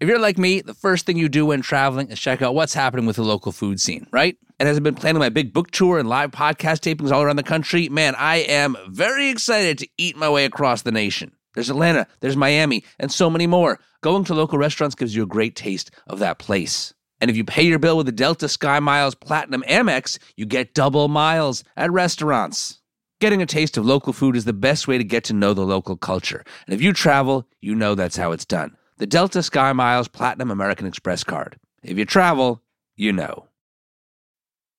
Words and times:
If 0.00 0.08
you're 0.08 0.20
like 0.20 0.38
me, 0.38 0.60
the 0.60 0.74
first 0.74 1.06
thing 1.06 1.16
you 1.16 1.28
do 1.28 1.46
when 1.46 1.60
traveling 1.60 2.10
is 2.10 2.20
check 2.20 2.40
out 2.40 2.54
what's 2.54 2.72
happening 2.72 3.04
with 3.04 3.16
the 3.16 3.24
local 3.24 3.50
food 3.50 3.80
scene, 3.80 4.06
right? 4.12 4.36
And 4.60 4.68
as 4.68 4.76
I've 4.76 4.84
been 4.84 4.94
planning 4.94 5.18
my 5.18 5.28
big 5.28 5.52
book 5.52 5.72
tour 5.72 5.98
and 5.98 6.08
live 6.08 6.30
podcast 6.30 6.82
tapings 6.82 7.10
all 7.10 7.22
around 7.22 7.34
the 7.34 7.42
country, 7.42 7.88
man, 7.88 8.14
I 8.16 8.36
am 8.36 8.76
very 8.88 9.28
excited 9.28 9.76
to 9.78 9.88
eat 9.98 10.16
my 10.16 10.28
way 10.28 10.44
across 10.44 10.82
the 10.82 10.92
nation. 10.92 11.32
There's 11.54 11.68
Atlanta, 11.68 12.06
there's 12.20 12.36
Miami, 12.36 12.84
and 13.00 13.10
so 13.10 13.28
many 13.28 13.48
more. 13.48 13.80
Going 14.00 14.22
to 14.26 14.34
local 14.34 14.56
restaurants 14.56 14.94
gives 14.94 15.16
you 15.16 15.24
a 15.24 15.26
great 15.26 15.56
taste 15.56 15.90
of 16.06 16.20
that 16.20 16.38
place. 16.38 16.94
And 17.20 17.28
if 17.28 17.36
you 17.36 17.42
pay 17.42 17.64
your 17.64 17.80
bill 17.80 17.96
with 17.96 18.06
the 18.06 18.12
Delta 18.12 18.48
Sky 18.48 18.78
Miles 18.78 19.16
Platinum 19.16 19.64
Amex, 19.68 20.20
you 20.36 20.46
get 20.46 20.74
double 20.74 21.08
miles 21.08 21.64
at 21.76 21.90
restaurants. 21.90 22.80
Getting 23.20 23.42
a 23.42 23.46
taste 23.46 23.76
of 23.76 23.84
local 23.84 24.12
food 24.12 24.36
is 24.36 24.44
the 24.44 24.52
best 24.52 24.86
way 24.86 24.96
to 24.96 25.02
get 25.02 25.24
to 25.24 25.32
know 25.32 25.54
the 25.54 25.62
local 25.62 25.96
culture. 25.96 26.44
And 26.66 26.74
if 26.74 26.80
you 26.80 26.92
travel, 26.92 27.48
you 27.60 27.74
know 27.74 27.96
that's 27.96 28.16
how 28.16 28.30
it's 28.30 28.44
done. 28.44 28.77
The 28.98 29.06
Delta 29.06 29.44
Sky 29.44 29.72
Miles 29.72 30.08
Platinum 30.08 30.50
American 30.50 30.84
Express 30.86 31.22
card. 31.22 31.56
If 31.84 31.96
you 31.96 32.04
travel, 32.04 32.62
you 32.96 33.12
know. 33.12 33.47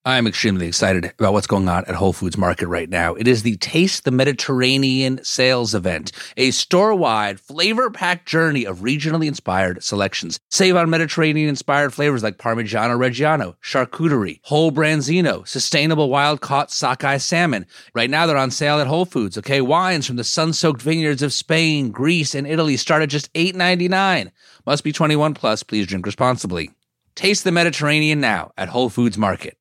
I'm 0.06 0.28
extremely 0.28 0.66
excited 0.66 1.12
about 1.20 1.34
what's 1.34 1.46
going 1.46 1.68
on 1.68 1.84
at 1.84 1.94
Whole 1.96 2.14
Foods 2.14 2.38
Market 2.38 2.70
right 2.70 2.90
now. 2.90 3.16
It 3.16 3.28
is 3.28 3.44
the 3.44 3.58
Taste 3.58 4.06
the 4.06 4.12
Mediterranean 4.12 5.22
sales 5.26 5.76
event, 5.76 6.14
a 6.38 6.52
store 6.52 6.96
wide, 6.96 7.38
flavor 7.38 7.90
packed 7.90 8.26
journey 8.26 8.64
of 8.64 8.80
regionally 8.80 9.28
inspired 9.28 9.84
selections. 9.84 10.40
Save 10.50 10.78
on 10.78 10.90
Mediterranean 10.90 11.50
inspired 11.50 11.94
flavors 11.94 12.24
like 12.24 12.38
Parmigiano 12.38 12.98
Reggiano, 12.98 13.56
charcuterie, 13.62 14.40
whole 14.44 14.72
branzino, 14.72 15.46
sustainable 15.46 16.10
wild 16.10 16.40
caught 16.40 16.72
sockeye 16.72 17.18
salmon. 17.18 17.66
Right 17.94 18.10
now, 18.10 18.26
they're 18.26 18.38
on 18.38 18.52
sale 18.52 18.80
at 18.80 18.88
Whole 18.88 19.06
Foods. 19.06 19.38
Okay, 19.38 19.60
wines 19.60 20.08
from 20.08 20.16
the 20.16 20.24
sun 20.24 20.54
soaked 20.54 20.82
vineyards 20.82 21.22
of 21.22 21.34
Spain, 21.34 21.92
Greece, 21.92 22.34
and 22.34 22.48
Italy 22.48 22.78
start 22.78 23.04
at 23.04 23.10
just 23.10 23.32
$8.99. 23.34 24.32
Must 24.66 24.84
be 24.86 24.94
21 24.94 25.34
plus. 25.34 25.62
Please 25.62 25.88
drink 25.88 26.06
responsibly. 26.06 26.72
Taste 27.16 27.44
the 27.44 27.52
Mediterranean 27.52 28.22
now 28.22 28.54
at 28.58 28.70
Whole 28.70 28.90
Foods 28.90 29.18
Market. 29.18 29.59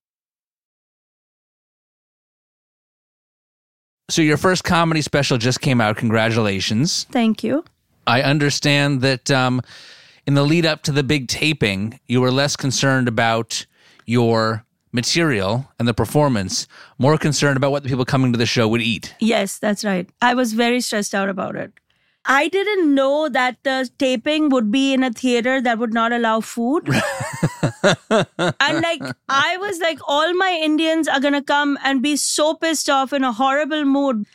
So 4.11 4.23
your 4.23 4.39
first 4.39 4.65
comedy 4.65 5.03
special 5.03 5.37
just 5.37 5.61
came 5.61 5.81
out. 5.81 5.99
Congratulations. 5.99 7.05
Thank 7.11 7.45
you. 7.45 7.65
I 8.07 8.23
understand 8.23 9.03
that 9.03 9.31
um, 9.31 9.61
in 10.27 10.33
the 10.33 10.43
lead 10.43 10.65
up 10.65 10.83
to 10.85 10.93
the 10.93 11.03
big 11.03 11.29
taping, 11.29 12.01
you 12.07 12.23
were 12.23 12.33
less 12.33 12.57
concerned 12.57 13.07
about 13.07 13.67
your 14.07 14.65
material 14.93 15.71
and 15.79 15.87
the 15.87 15.93
performance, 15.93 16.67
more 16.99 17.19
concerned 17.19 17.59
about 17.59 17.71
what 17.71 17.83
the 17.83 17.89
people 17.91 18.07
coming 18.07 18.33
to 18.33 18.39
the 18.39 18.47
show 18.47 18.67
would 18.67 18.81
eat. 18.81 19.15
Yes, 19.21 19.59
that's 19.59 19.85
right. 19.85 20.09
I 20.23 20.33
was 20.33 20.55
very 20.55 20.81
stressed 20.81 21.15
out 21.15 21.29
about 21.29 21.57
it. 21.57 21.73
I 22.31 22.49
didn't 22.49 22.95
know 22.95 23.31
that 23.31 23.57
the 23.65 23.89
taping 23.99 24.51
would 24.51 24.71
be 24.71 24.93
in 24.93 25.03
a 25.03 25.11
theater 25.11 25.63
that 25.63 25.79
would 25.79 25.95
not 25.95 26.13
allow 26.13 26.41
food. 26.41 26.87
and 28.11 28.83
like, 28.83 29.03
I 29.31 29.57
was 29.57 29.79
like, 29.81 29.99
all 30.07 30.35
my 30.35 30.61
Indians 30.63 31.09
are 31.09 31.21
going 31.21 31.33
to 31.33 31.43
come 31.43 31.79
and 31.83 32.03
be 32.03 32.17
so 32.17 32.53
pissed 32.53 32.91
off 32.91 33.15
in 33.15 33.25
a 33.25 33.33
horrible 33.33 33.87
mood. 33.87 34.27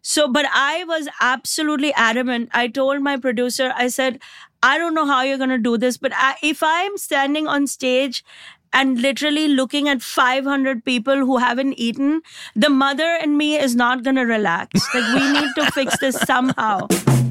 So, 0.00 0.26
but 0.26 0.46
I 0.54 0.84
was 0.84 1.06
absolutely 1.20 1.92
adamant. 1.92 2.48
I 2.54 2.68
told 2.68 3.02
my 3.02 3.18
producer, 3.18 3.74
I 3.76 3.88
said, 3.88 4.20
I 4.62 4.78
don't 4.78 4.94
know 4.94 5.06
how 5.06 5.20
you're 5.20 5.38
going 5.38 5.50
to 5.50 5.58
do 5.58 5.76
this, 5.76 5.98
but 5.98 6.12
I, 6.14 6.36
if 6.42 6.62
I'm 6.62 6.96
standing 6.96 7.46
on 7.46 7.66
stage 7.66 8.24
and 8.72 9.00
literally 9.02 9.48
looking 9.48 9.86
at 9.86 10.00
500 10.00 10.82
people 10.82 11.16
who 11.16 11.36
haven't 11.36 11.74
eaten, 11.74 12.22
the 12.56 12.70
mother 12.70 13.18
and 13.20 13.36
me 13.36 13.56
is 13.56 13.76
not 13.76 14.02
going 14.02 14.16
to 14.16 14.22
relax. 14.22 14.80
Like, 14.94 15.14
we 15.14 15.30
need 15.30 15.50
to 15.56 15.70
fix 15.72 15.98
this 15.98 16.16
somehow. 16.16 16.88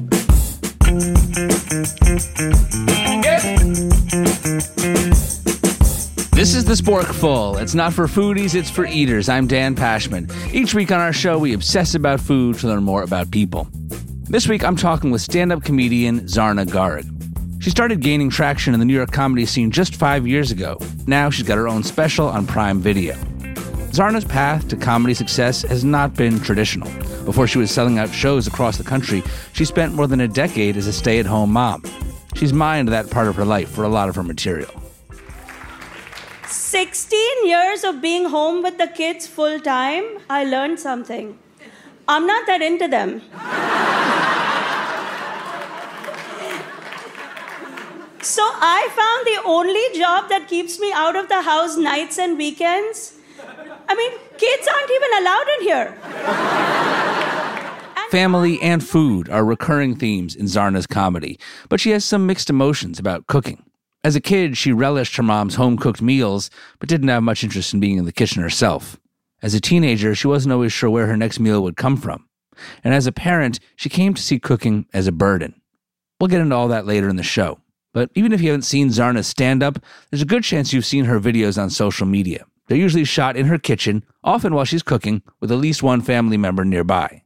This 6.34 6.54
is 6.54 6.64
the 6.64 6.74
Sporkful. 6.74 7.60
It's 7.60 7.74
not 7.74 7.92
for 7.92 8.06
foodies, 8.06 8.54
it's 8.54 8.70
for 8.70 8.86
eaters. 8.86 9.28
I'm 9.28 9.48
Dan 9.48 9.74
Pashman. 9.74 10.30
Each 10.54 10.72
week 10.72 10.92
on 10.92 11.00
our 11.00 11.12
show, 11.12 11.36
we 11.36 11.52
obsess 11.52 11.96
about 11.96 12.20
food 12.20 12.60
to 12.60 12.68
learn 12.68 12.84
more 12.84 13.02
about 13.02 13.32
people. 13.32 13.66
This 14.28 14.46
week, 14.46 14.62
I'm 14.62 14.76
talking 14.76 15.10
with 15.10 15.20
stand 15.20 15.50
up 15.50 15.64
comedian 15.64 16.20
Zarna 16.26 16.64
Garg. 16.64 17.10
She 17.60 17.70
started 17.70 18.00
gaining 18.00 18.30
traction 18.30 18.72
in 18.72 18.78
the 18.78 18.86
New 18.86 18.94
York 18.94 19.10
comedy 19.10 19.46
scene 19.46 19.72
just 19.72 19.96
five 19.96 20.28
years 20.28 20.52
ago. 20.52 20.78
Now 21.08 21.28
she's 21.28 21.46
got 21.46 21.58
her 21.58 21.66
own 21.66 21.82
special 21.82 22.28
on 22.28 22.46
Prime 22.46 22.78
Video. 22.78 23.14
Zarna's 23.90 24.24
path 24.24 24.68
to 24.68 24.76
comedy 24.76 25.14
success 25.14 25.62
has 25.62 25.82
not 25.82 26.14
been 26.14 26.38
traditional. 26.38 26.88
Before 27.24 27.46
she 27.46 27.58
was 27.58 27.70
selling 27.70 27.98
out 27.98 28.10
shows 28.10 28.46
across 28.46 28.76
the 28.76 28.84
country, 28.84 29.22
she 29.52 29.64
spent 29.64 29.94
more 29.94 30.06
than 30.06 30.20
a 30.20 30.28
decade 30.28 30.76
as 30.76 30.86
a 30.86 30.92
stay 30.92 31.18
at 31.18 31.26
home 31.26 31.52
mom. 31.52 31.82
She's 32.34 32.52
mined 32.52 32.88
that 32.88 33.10
part 33.10 33.28
of 33.28 33.36
her 33.36 33.44
life 33.44 33.70
for 33.70 33.84
a 33.84 33.88
lot 33.88 34.08
of 34.08 34.14
her 34.16 34.22
material. 34.22 34.70
16 36.46 37.46
years 37.46 37.82
of 37.82 38.02
being 38.02 38.26
home 38.26 38.62
with 38.62 38.76
the 38.76 38.88
kids 38.88 39.26
full 39.26 39.58
time, 39.58 40.04
I 40.28 40.44
learned 40.44 40.78
something. 40.78 41.38
I'm 42.06 42.26
not 42.26 42.46
that 42.46 42.60
into 42.60 42.88
them. 42.88 43.22
so 48.20 48.42
I 48.42 48.88
found 49.00 49.26
the 49.26 49.48
only 49.48 49.98
job 49.98 50.28
that 50.28 50.48
keeps 50.48 50.78
me 50.78 50.92
out 50.92 51.16
of 51.16 51.28
the 51.28 51.42
house 51.42 51.76
nights 51.76 52.18
and 52.18 52.36
weekends 52.36 53.14
I 53.88 53.94
mean, 53.94 54.12
kids 54.38 54.66
aren't 54.66 54.90
even 54.90 55.10
allowed 55.20 55.48
in 55.56 55.62
here. 55.68 57.13
Family 58.14 58.62
and 58.62 58.86
food 58.86 59.28
are 59.28 59.44
recurring 59.44 59.96
themes 59.96 60.36
in 60.36 60.46
Zarna's 60.46 60.86
comedy, 60.86 61.36
but 61.68 61.80
she 61.80 61.90
has 61.90 62.04
some 62.04 62.28
mixed 62.28 62.48
emotions 62.48 63.00
about 63.00 63.26
cooking. 63.26 63.64
As 64.04 64.14
a 64.14 64.20
kid, 64.20 64.56
she 64.56 64.72
relished 64.72 65.16
her 65.16 65.22
mom's 65.24 65.56
home 65.56 65.76
cooked 65.76 66.00
meals, 66.00 66.48
but 66.78 66.88
didn't 66.88 67.08
have 67.08 67.24
much 67.24 67.42
interest 67.42 67.74
in 67.74 67.80
being 67.80 67.98
in 67.98 68.04
the 68.04 68.12
kitchen 68.12 68.40
herself. 68.40 69.00
As 69.42 69.52
a 69.52 69.60
teenager, 69.60 70.14
she 70.14 70.28
wasn't 70.28 70.52
always 70.52 70.72
sure 70.72 70.90
where 70.90 71.08
her 71.08 71.16
next 71.16 71.40
meal 71.40 71.60
would 71.64 71.76
come 71.76 71.96
from. 71.96 72.28
And 72.84 72.94
as 72.94 73.08
a 73.08 73.10
parent, 73.10 73.58
she 73.74 73.88
came 73.88 74.14
to 74.14 74.22
see 74.22 74.38
cooking 74.38 74.86
as 74.94 75.08
a 75.08 75.12
burden. 75.12 75.60
We'll 76.20 76.28
get 76.28 76.40
into 76.40 76.54
all 76.54 76.68
that 76.68 76.86
later 76.86 77.08
in 77.08 77.16
the 77.16 77.24
show. 77.24 77.58
But 77.92 78.10
even 78.14 78.32
if 78.32 78.40
you 78.40 78.50
haven't 78.50 78.62
seen 78.62 78.90
Zarna's 78.90 79.26
stand 79.26 79.60
up, 79.60 79.80
there's 80.12 80.22
a 80.22 80.24
good 80.24 80.44
chance 80.44 80.72
you've 80.72 80.86
seen 80.86 81.06
her 81.06 81.18
videos 81.18 81.60
on 81.60 81.68
social 81.68 82.06
media. 82.06 82.46
They're 82.68 82.78
usually 82.78 83.02
shot 83.02 83.36
in 83.36 83.46
her 83.46 83.58
kitchen, 83.58 84.04
often 84.22 84.54
while 84.54 84.66
she's 84.66 84.84
cooking, 84.84 85.22
with 85.40 85.50
at 85.50 85.58
least 85.58 85.82
one 85.82 86.00
family 86.00 86.36
member 86.36 86.64
nearby. 86.64 87.23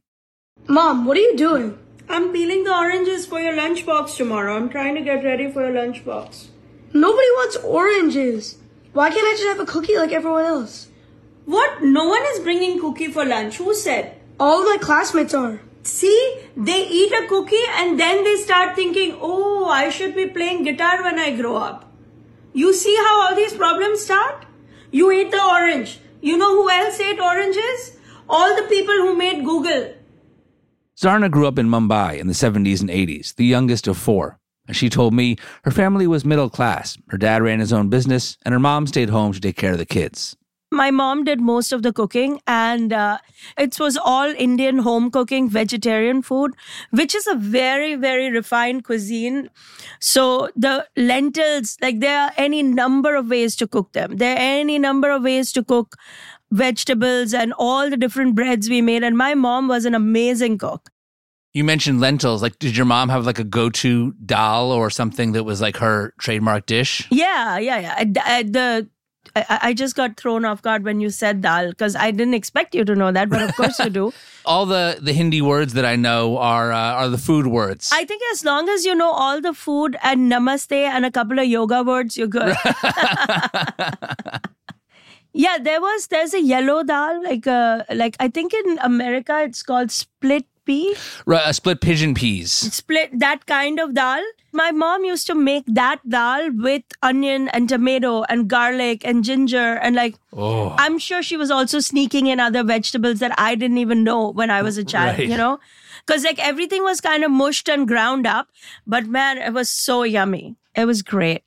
Mom, 0.71 1.05
what 1.05 1.17
are 1.17 1.21
you 1.21 1.35
doing? 1.35 1.79
I'm 2.07 2.31
peeling 2.31 2.63
the 2.63 2.71
oranges 2.71 3.25
for 3.25 3.39
your 3.39 3.53
lunchbox 3.53 4.15
tomorrow. 4.15 4.55
I'm 4.55 4.69
trying 4.69 4.93
to 4.93 5.01
get 5.01 5.23
ready 5.23 5.51
for 5.51 5.65
your 5.65 5.73
lunchbox. 5.73 6.49
Nobody 6.93 7.29
wants 7.37 7.55
oranges. 7.63 8.59
Why 8.93 9.09
can't 9.09 9.25
I 9.25 9.31
just 9.31 9.47
have 9.47 9.59
a 9.59 9.65
cookie 9.65 9.97
like 9.97 10.11
everyone 10.11 10.45
else? 10.45 10.89
What? 11.45 11.81
No 11.81 12.07
one 12.07 12.21
is 12.33 12.41
bringing 12.41 12.79
cookie 12.79 13.07
for 13.07 13.25
lunch. 13.25 13.57
Who 13.57 13.73
said? 13.73 14.21
All 14.39 14.63
my 14.63 14.77
classmates 14.79 15.33
are. 15.33 15.59
See, 15.81 16.35
they 16.55 16.87
eat 16.87 17.13
a 17.13 17.25
cookie 17.27 17.67
and 17.71 17.99
then 17.99 18.23
they 18.23 18.35
start 18.35 18.75
thinking, 18.75 19.17
oh, 19.19 19.65
I 19.65 19.89
should 19.89 20.13
be 20.13 20.27
playing 20.27 20.65
guitar 20.65 21.01
when 21.01 21.17
I 21.17 21.35
grow 21.35 21.55
up. 21.55 21.91
You 22.53 22.75
see 22.75 22.95
how 22.95 23.21
all 23.21 23.35
these 23.35 23.55
problems 23.55 24.01
start? 24.01 24.45
You 24.91 25.09
ate 25.09 25.31
the 25.31 25.43
orange. 25.43 25.99
You 26.21 26.37
know 26.37 26.61
who 26.61 26.69
else 26.69 26.99
ate 26.99 27.19
oranges? 27.19 27.97
All 28.29 28.55
the 28.55 28.67
people 28.67 28.93
who 28.93 29.15
made 29.17 29.43
Google. 29.43 29.95
Zarna 30.99 31.31
grew 31.31 31.47
up 31.47 31.57
in 31.57 31.69
Mumbai 31.69 32.19
in 32.19 32.27
the 32.27 32.33
70s 32.33 32.81
and 32.81 32.89
80s, 32.89 33.35
the 33.35 33.45
youngest 33.45 33.87
of 33.87 33.97
four. 33.97 34.37
And 34.67 34.75
she 34.75 34.89
told 34.89 35.13
me 35.13 35.37
her 35.63 35.71
family 35.71 36.05
was 36.07 36.25
middle 36.25 36.49
class. 36.49 36.97
Her 37.07 37.17
dad 37.17 37.41
ran 37.41 37.61
his 37.61 37.71
own 37.71 37.87
business, 37.87 38.37
and 38.43 38.51
her 38.51 38.59
mom 38.59 38.85
stayed 38.85 39.09
home 39.09 39.31
to 39.31 39.39
take 39.39 39.55
care 39.55 39.71
of 39.71 39.77
the 39.77 39.85
kids. 39.85 40.35
My 40.71 40.91
mom 40.91 41.23
did 41.23 41.39
most 41.39 41.71
of 41.71 41.83
the 41.83 41.93
cooking, 41.93 42.41
and 42.45 42.91
uh, 42.91 43.17
it 43.57 43.79
was 43.79 43.97
all 43.97 44.27
Indian 44.37 44.79
home 44.79 45.09
cooking, 45.09 45.49
vegetarian 45.49 46.21
food, 46.21 46.53
which 46.91 47.15
is 47.15 47.25
a 47.27 47.33
very, 47.33 47.95
very 47.95 48.29
refined 48.29 48.83
cuisine. 48.83 49.49
So 49.99 50.49
the 50.55 50.85
lentils, 50.97 51.77
like 51.81 52.01
there 52.01 52.19
are 52.19 52.31
any 52.37 52.61
number 52.61 53.15
of 53.15 53.29
ways 53.29 53.55
to 53.55 53.67
cook 53.67 53.93
them. 53.93 54.17
There 54.17 54.35
are 54.35 54.39
any 54.39 54.77
number 54.77 55.09
of 55.09 55.23
ways 55.23 55.51
to 55.53 55.63
cook 55.63 55.95
vegetables 56.51 57.33
and 57.33 57.53
all 57.57 57.89
the 57.89 57.97
different 57.97 58.35
breads 58.35 58.69
we 58.69 58.81
made. 58.81 59.03
And 59.03 59.17
my 59.17 59.33
mom 59.33 59.67
was 59.67 59.85
an 59.85 59.95
amazing 59.95 60.57
cook. 60.57 60.89
You 61.53 61.63
mentioned 61.63 61.99
lentils. 61.99 62.41
Like, 62.41 62.59
did 62.59 62.77
your 62.77 62.85
mom 62.85 63.09
have 63.09 63.25
like 63.25 63.39
a 63.39 63.43
go-to 63.43 64.13
dal 64.25 64.71
or 64.71 64.89
something 64.89 65.31
that 65.31 65.43
was 65.43 65.61
like 65.61 65.77
her 65.77 66.13
trademark 66.19 66.67
dish? 66.67 67.07
Yeah, 67.09 67.57
yeah, 67.57 67.79
yeah. 67.79 68.43
the 68.43 68.87
I, 69.35 69.59
I, 69.61 69.73
just 69.73 69.95
got 69.95 70.17
thrown 70.17 70.45
off 70.45 70.61
guard 70.61 70.83
when 70.83 70.99
you 70.99 71.09
said 71.09 71.41
dal 71.41 71.69
because 71.69 71.95
I 71.95 72.11
didn't 72.11 72.33
expect 72.33 72.73
you 72.73 72.83
to 72.85 72.95
know 72.95 73.11
that, 73.11 73.29
but 73.29 73.41
of 73.41 73.55
course 73.55 73.79
you 73.79 73.89
do. 73.89 74.13
all 74.45 74.65
the 74.65 74.97
the 75.01 75.13
Hindi 75.13 75.41
words 75.41 75.73
that 75.73 75.85
I 75.85 75.95
know 75.95 76.37
are 76.37 76.71
uh, 76.71 76.93
are 76.93 77.09
the 77.09 77.17
food 77.17 77.47
words. 77.47 77.89
I 77.93 78.05
think 78.05 78.21
as 78.31 78.43
long 78.43 78.69
as 78.69 78.85
you 78.85 78.95
know 78.95 79.11
all 79.11 79.41
the 79.41 79.53
food 79.53 79.97
and 80.03 80.31
namaste 80.31 80.71
and 80.71 81.05
a 81.05 81.11
couple 81.11 81.39
of 81.39 81.45
yoga 81.45 81.83
words, 81.83 82.17
you're 82.17 82.27
good. 82.27 82.55
yeah, 85.33 85.57
there 85.61 85.79
was 85.81 86.07
there's 86.07 86.33
a 86.33 86.41
yellow 86.41 86.83
dal 86.83 87.23
like 87.23 87.45
uh 87.47 87.83
like 87.93 88.15
I 88.19 88.27
think 88.29 88.53
in 88.53 88.79
America 88.81 89.41
it's 89.43 89.63
called 89.63 89.91
split 89.91 90.45
pea, 90.65 90.95
Right, 91.25 91.45
uh, 91.45 91.53
split 91.53 91.81
pigeon 91.81 92.13
peas. 92.13 92.51
split 92.51 93.17
that 93.19 93.45
kind 93.45 93.79
of 93.79 93.93
dal. 93.93 94.21
My 94.51 94.71
mom 94.71 95.03
used 95.05 95.27
to 95.27 95.35
make 95.35 95.63
that 95.67 95.99
dal 96.09 96.49
with 96.51 96.81
onion 97.03 97.49
and 97.49 97.69
tomato 97.69 98.23
and 98.23 98.47
garlic 98.47 99.05
and 99.05 99.23
ginger 99.23 99.75
and 99.75 99.95
like 99.95 100.15
Oh, 100.33 100.75
I'm 100.77 100.97
sure 100.97 101.21
she 101.21 101.37
was 101.37 101.51
also 101.51 101.79
sneaking 101.79 102.27
in 102.27 102.39
other 102.39 102.63
vegetables 102.63 103.19
that 103.19 103.33
I 103.37 103.53
didn't 103.55 103.77
even 103.77 104.03
know 104.03 104.31
when 104.31 104.49
I 104.49 104.61
was 104.63 104.77
a 104.77 104.83
child, 104.83 105.19
Right. 105.19 105.27
you 105.29 105.37
know? 105.37 105.59
Because 106.05 106.23
like 106.23 106.39
everything 106.39 106.81
was 106.83 106.99
kind 107.01 107.23
of 107.23 107.29
mushed 107.29 107.69
and 107.69 107.87
ground 107.87 108.25
up, 108.25 108.47
but 108.87 109.05
man, 109.05 109.37
it 109.37 109.53
was 109.53 109.69
so 109.69 110.01
yummy. 110.01 110.55
It 110.75 110.85
was 110.85 111.03
great. 111.03 111.43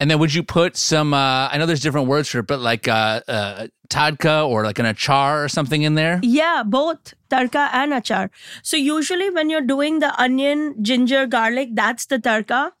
And 0.00 0.10
then 0.10 0.18
would 0.18 0.34
you 0.34 0.42
put 0.42 0.76
some? 0.76 1.12
Uh, 1.12 1.48
I 1.48 1.58
know 1.58 1.66
there's 1.66 1.80
different 1.80 2.08
words 2.08 2.30
for 2.30 2.38
it, 2.38 2.46
but 2.46 2.58
like 2.58 2.88
uh, 2.88 3.20
uh, 3.28 3.66
tadka 3.90 4.48
or 4.48 4.64
like 4.64 4.78
an 4.78 4.86
achar 4.86 5.44
or 5.44 5.48
something 5.48 5.82
in 5.82 5.94
there. 5.94 6.20
Yeah, 6.22 6.62
both 6.66 7.14
tarka 7.28 7.68
and 7.72 7.92
achar. 7.92 8.30
So 8.62 8.78
usually 8.78 9.28
when 9.28 9.50
you're 9.50 9.60
doing 9.60 9.98
the 9.98 10.18
onion, 10.20 10.82
ginger, 10.82 11.26
garlic, 11.26 11.68
that's 11.74 12.06
the 12.06 12.18
tarka. 12.18 12.72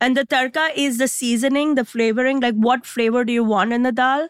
And 0.00 0.16
the 0.16 0.24
tarka 0.24 0.70
is 0.74 0.98
the 0.98 1.06
seasoning, 1.06 1.74
the 1.74 1.84
flavoring, 1.84 2.40
like 2.40 2.54
what 2.54 2.86
flavor 2.86 3.24
do 3.24 3.32
you 3.32 3.44
want 3.44 3.72
in 3.72 3.82
the 3.82 3.92
dal? 3.92 4.28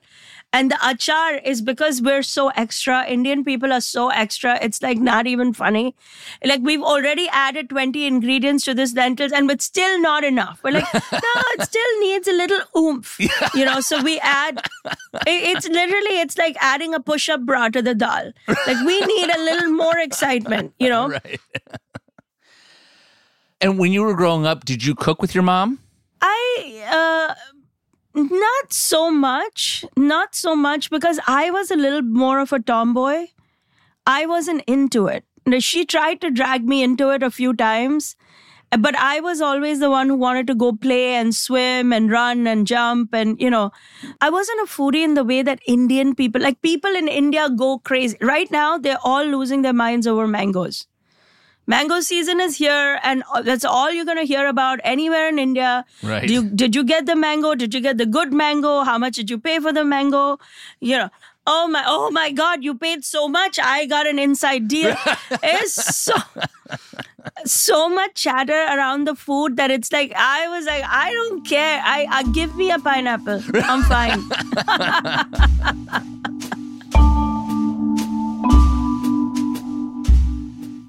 And 0.54 0.70
the 0.70 0.74
achar 0.76 1.40
is 1.44 1.62
because 1.62 2.02
we're 2.02 2.22
so 2.22 2.48
extra. 2.50 3.06
Indian 3.06 3.42
people 3.42 3.72
are 3.72 3.80
so 3.80 4.10
extra. 4.10 4.58
It's 4.62 4.82
like 4.82 4.98
not 4.98 5.26
even 5.26 5.54
funny. 5.54 5.94
Like 6.44 6.60
we've 6.62 6.82
already 6.82 7.26
added 7.32 7.70
20 7.70 8.06
ingredients 8.06 8.64
to 8.66 8.74
this 8.74 8.94
lentils 8.94 9.32
and 9.32 9.48
but 9.48 9.62
still 9.62 9.98
not 10.00 10.24
enough. 10.24 10.60
We're 10.62 10.72
like, 10.72 10.92
no, 10.94 11.00
it 11.54 11.62
still 11.62 12.00
needs 12.00 12.28
a 12.28 12.32
little 12.32 12.60
oomph. 12.76 13.18
You 13.54 13.64
know, 13.64 13.80
so 13.80 14.02
we 14.02 14.18
add 14.20 14.62
it's 15.26 15.68
literally 15.68 16.20
it's 16.20 16.36
like 16.36 16.56
adding 16.60 16.94
a 16.94 17.00
push-up 17.00 17.40
bra 17.46 17.68
to 17.70 17.80
the 17.80 17.94
dal. 17.94 18.32
Like 18.48 18.84
we 18.84 19.00
need 19.00 19.30
a 19.30 19.38
little 19.42 19.70
more 19.70 19.98
excitement, 19.98 20.74
you 20.78 20.88
know? 20.88 21.02
Right. 21.22 21.40
and 23.60 23.78
when 23.78 23.92
you 23.92 24.02
were 24.02 24.14
growing 24.14 24.46
up, 24.46 24.64
did 24.64 24.84
you 24.84 24.94
cook 24.94 25.20
with 25.20 25.34
your 25.34 25.42
mom? 25.42 25.78
I 26.22 26.84
uh 26.90 27.34
not 28.14 28.72
so 28.72 29.10
much, 29.10 29.84
not 29.96 30.34
so 30.34 30.54
much 30.54 30.90
because 30.90 31.18
I 31.26 31.50
was 31.50 31.70
a 31.70 31.76
little 31.76 32.02
more 32.02 32.40
of 32.40 32.52
a 32.52 32.60
tomboy. 32.60 33.28
I 34.06 34.26
wasn't 34.26 34.62
into 34.66 35.06
it. 35.06 35.24
She 35.60 35.84
tried 35.84 36.20
to 36.20 36.30
drag 36.30 36.64
me 36.66 36.82
into 36.82 37.10
it 37.10 37.22
a 37.22 37.30
few 37.30 37.52
times, 37.54 38.16
but 38.78 38.96
I 38.96 39.20
was 39.20 39.40
always 39.40 39.80
the 39.80 39.90
one 39.90 40.08
who 40.08 40.16
wanted 40.16 40.46
to 40.48 40.54
go 40.54 40.72
play 40.72 41.14
and 41.14 41.34
swim 41.34 41.92
and 41.92 42.10
run 42.10 42.46
and 42.46 42.66
jump 42.66 43.14
and 43.14 43.40
you 43.40 43.50
know, 43.50 43.70
I 44.20 44.30
wasn't 44.30 44.60
a 44.60 44.72
foodie 44.72 45.04
in 45.04 45.14
the 45.14 45.24
way 45.24 45.42
that 45.42 45.60
Indian 45.66 46.14
people, 46.14 46.40
like 46.40 46.62
people 46.62 46.94
in 46.94 47.08
India 47.08 47.50
go 47.50 47.78
crazy. 47.78 48.16
Right 48.20 48.50
now 48.50 48.78
they're 48.78 48.98
all 49.02 49.24
losing 49.24 49.62
their 49.62 49.72
minds 49.72 50.06
over 50.06 50.26
mangoes. 50.26 50.86
Mango 51.66 52.00
season 52.00 52.40
is 52.40 52.56
here, 52.56 52.98
and 53.02 53.22
uh, 53.32 53.42
that's 53.42 53.64
all 53.64 53.90
you're 53.92 54.04
gonna 54.04 54.24
hear 54.24 54.48
about 54.48 54.80
anywhere 54.82 55.28
in 55.28 55.38
India. 55.38 55.84
Right. 56.02 56.28
You, 56.28 56.48
did 56.50 56.74
you 56.74 56.84
get 56.84 57.06
the 57.06 57.14
mango? 57.14 57.54
Did 57.54 57.72
you 57.72 57.80
get 57.80 57.98
the 57.98 58.06
good 58.06 58.32
mango? 58.32 58.82
How 58.82 58.98
much 58.98 59.14
did 59.14 59.30
you 59.30 59.38
pay 59.38 59.60
for 59.60 59.72
the 59.72 59.84
mango? 59.84 60.38
You 60.80 60.98
know, 60.98 61.10
oh 61.46 61.68
my, 61.68 61.84
oh 61.86 62.10
my 62.10 62.32
God, 62.32 62.64
you 62.64 62.74
paid 62.74 63.04
so 63.04 63.28
much. 63.28 63.58
I 63.60 63.86
got 63.86 64.06
an 64.06 64.18
inside 64.18 64.66
deal. 64.66 64.96
it's 65.42 65.74
so 65.96 66.14
so 67.44 67.88
much 67.88 68.14
chatter 68.14 68.52
around 68.52 69.06
the 69.06 69.14
food 69.14 69.56
that 69.56 69.70
it's 69.70 69.92
like 69.92 70.12
I 70.16 70.48
was 70.48 70.66
like, 70.66 70.82
I 70.84 71.12
don't 71.12 71.46
care. 71.46 71.80
I, 71.84 72.06
I 72.10 72.22
give 72.32 72.56
me 72.56 72.70
a 72.70 72.78
pineapple. 72.78 73.40
I'm 73.54 73.82
fine. 73.84 74.20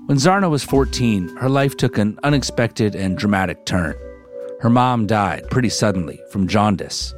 When 0.05 0.17
Zarna 0.17 0.49
was 0.49 0.63
14, 0.63 1.37
her 1.37 1.49
life 1.49 1.77
took 1.77 1.97
an 1.97 2.19
unexpected 2.23 2.93
and 2.93 3.17
dramatic 3.17 3.65
turn. 3.65 3.95
Her 4.59 4.69
mom 4.69 5.07
died 5.07 5.49
pretty 5.49 5.69
suddenly 5.69 6.19
from 6.29 6.47
jaundice. 6.47 7.13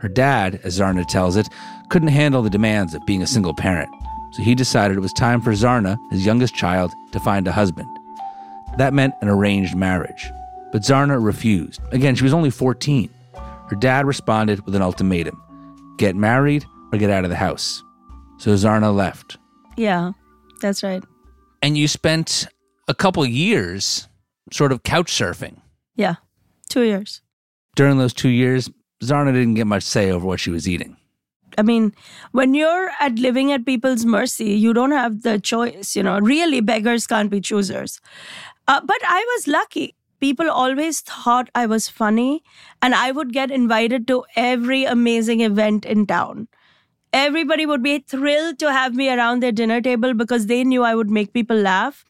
Her 0.00 0.08
dad, 0.08 0.60
as 0.64 0.78
Zarna 0.78 1.06
tells 1.06 1.36
it, 1.36 1.46
couldn't 1.90 2.08
handle 2.08 2.42
the 2.42 2.50
demands 2.50 2.94
of 2.94 3.04
being 3.06 3.22
a 3.22 3.26
single 3.26 3.54
parent, 3.54 3.90
so 4.32 4.42
he 4.42 4.54
decided 4.54 4.96
it 4.96 5.00
was 5.00 5.12
time 5.12 5.40
for 5.42 5.52
Zarna, 5.52 5.96
his 6.10 6.24
youngest 6.24 6.54
child, 6.54 6.90
to 7.12 7.20
find 7.20 7.46
a 7.46 7.52
husband. 7.52 7.88
That 8.78 8.94
meant 8.94 9.14
an 9.20 9.28
arranged 9.28 9.76
marriage. 9.76 10.30
But 10.72 10.82
Zarna 10.82 11.22
refused. 11.22 11.80
Again, 11.92 12.14
she 12.14 12.24
was 12.24 12.32
only 12.32 12.48
14. 12.50 13.10
Her 13.68 13.76
dad 13.76 14.06
responded 14.06 14.64
with 14.64 14.74
an 14.74 14.82
ultimatum 14.82 15.38
get 15.98 16.16
married 16.16 16.64
or 16.92 16.98
get 16.98 17.10
out 17.10 17.24
of 17.24 17.30
the 17.30 17.36
house. 17.36 17.84
So 18.38 18.52
Zarna 18.54 18.94
left. 18.94 19.36
yeah, 19.76 20.12
that's 20.62 20.82
right. 20.82 21.04
And 21.62 21.78
you 21.78 21.88
spent 21.88 22.46
a 22.88 22.94
couple 22.94 23.24
years 23.24 24.08
sort 24.52 24.72
of 24.72 24.82
couch 24.82 25.12
surfing. 25.12 25.60
Yeah, 25.96 26.16
two 26.68 26.82
years. 26.82 27.22
During 27.76 27.98
those 27.98 28.12
two 28.12 28.28
years, 28.28 28.68
Zarna 29.02 29.32
didn't 29.32 29.54
get 29.54 29.66
much 29.66 29.82
say 29.82 30.10
over 30.10 30.26
what 30.26 30.40
she 30.40 30.50
was 30.50 30.68
eating. 30.68 30.96
I 31.58 31.62
mean, 31.62 31.94
when 32.32 32.54
you're 32.54 32.90
at 32.98 33.18
living 33.18 33.52
at 33.52 33.66
people's 33.66 34.04
mercy, 34.04 34.52
you 34.54 34.72
don't 34.72 34.92
have 34.92 35.22
the 35.22 35.38
choice. 35.38 35.94
You 35.94 36.02
know, 36.02 36.18
really, 36.18 36.60
beggars 36.60 37.06
can't 37.06 37.30
be 37.30 37.40
choosers. 37.40 38.00
Uh, 38.66 38.80
but 38.84 38.98
I 39.04 39.24
was 39.36 39.46
lucky. 39.46 39.94
People 40.20 40.50
always 40.50 41.00
thought 41.00 41.50
I 41.54 41.66
was 41.66 41.88
funny, 41.88 42.42
and 42.80 42.94
I 42.94 43.10
would 43.10 43.32
get 43.32 43.50
invited 43.50 44.06
to 44.06 44.24
every 44.36 44.84
amazing 44.84 45.40
event 45.40 45.84
in 45.84 46.06
town. 46.06 46.48
Everybody 47.12 47.66
would 47.66 47.82
be 47.82 47.98
thrilled 47.98 48.58
to 48.60 48.72
have 48.72 48.94
me 48.94 49.10
around 49.10 49.40
their 49.40 49.52
dinner 49.52 49.80
table 49.80 50.14
because 50.14 50.46
they 50.46 50.64
knew 50.64 50.82
I 50.82 50.94
would 50.94 51.10
make 51.10 51.32
people 51.32 51.56
laugh. 51.56 52.04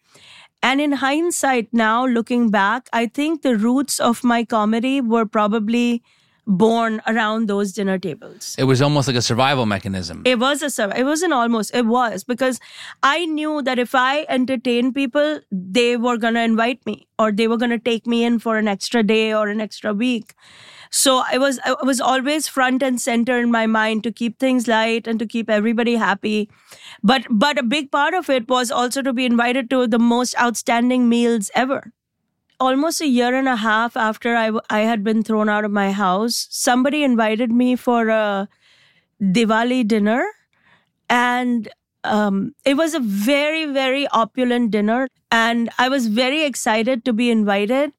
And 0.63 0.81
in 0.81 0.93
hindsight, 0.93 1.69
now 1.73 2.07
looking 2.07 2.51
back, 2.51 2.89
I 2.93 3.07
think 3.07 3.43
the 3.43 3.57
roots 3.57 3.99
of 3.99 4.23
my 4.23 4.45
comedy 4.45 5.01
were 5.01 5.27
probably 5.27 6.03
born 6.47 7.01
around 7.07 7.49
those 7.49 7.73
dinner 7.73 7.99
tables. 7.99 8.57
It 8.59 8.65
was 8.65 8.83
almost 8.83 9.07
like 9.07 9.17
a 9.17 9.23
survival 9.23 9.67
mechanism. 9.67 10.23
It 10.25 10.39
was 10.39 10.63
a 10.63 10.71
survival. 10.71 11.01
It 11.01 11.05
wasn't 11.05 11.33
almost. 11.33 11.75
It 11.75 11.87
was 11.87 12.25
because 12.25 12.59
I 13.03 13.27
knew 13.27 13.63
that 13.63 13.79
if 13.79 13.95
I 13.95 14.27
entertained 14.29 14.95
people, 14.95 15.41
they 15.51 15.97
were 15.97 16.17
gonna 16.17 16.41
invite 16.41 16.85
me 16.85 17.07
or 17.19 17.31
they 17.31 17.47
were 17.47 17.57
gonna 17.57 17.79
take 17.79 18.07
me 18.07 18.25
in 18.25 18.39
for 18.39 18.57
an 18.59 18.67
extra 18.67 19.03
day 19.03 19.33
or 19.33 19.49
an 19.49 19.61
extra 19.61 19.95
week. 19.95 20.35
So 20.91 21.23
I 21.27 21.39
was 21.39 21.59
I 21.65 21.75
was 21.85 22.01
always 22.01 22.49
front 22.49 22.83
and 22.83 23.01
center 23.01 23.39
in 23.39 23.51
my 23.51 23.67
mind 23.67 24.03
to 24.05 24.13
keep 24.13 24.39
things 24.39 24.69
light 24.69 25.07
and 25.07 25.19
to 25.21 25.27
keep 25.27 25.49
everybody 25.49 25.95
happy. 25.97 26.51
But 27.03 27.27
but 27.31 27.59
a 27.59 27.63
big 27.63 27.91
part 27.91 28.15
of 28.15 28.29
it 28.29 28.49
was 28.49 28.71
also 28.71 29.01
to 29.01 29.13
be 29.13 29.25
invited 29.25 29.71
to 29.71 29.87
the 29.87 29.99
most 29.99 30.39
outstanding 30.39 31.09
meals 31.09 31.51
ever 31.55 31.93
almost 32.63 33.01
a 33.01 33.07
year 33.09 33.35
and 33.35 33.49
a 33.49 33.57
half 33.57 33.97
after 33.97 34.37
I, 34.37 34.79
had 34.81 35.03
been 35.03 35.25
thrown 35.25 35.49
out 35.49 35.65
of 35.65 35.73
my 35.73 35.91
house, 35.91 36.47
somebody 36.51 37.03
invited 37.03 37.51
me 37.51 37.75
for 37.75 38.09
a 38.09 38.49
Diwali 39.21 39.87
dinner. 39.87 40.25
And 41.11 41.69
um, 42.05 42.55
it 42.65 42.75
was 42.75 42.95
a 42.95 43.01
very, 43.01 43.67
very 43.67 44.07
opulent 44.09 44.71
dinner. 44.71 45.09
And 45.33 45.71
I 45.79 45.89
was 45.89 46.07
very 46.07 46.45
excited 46.45 47.05
to 47.05 47.13
be 47.13 47.31
invited. 47.31 47.93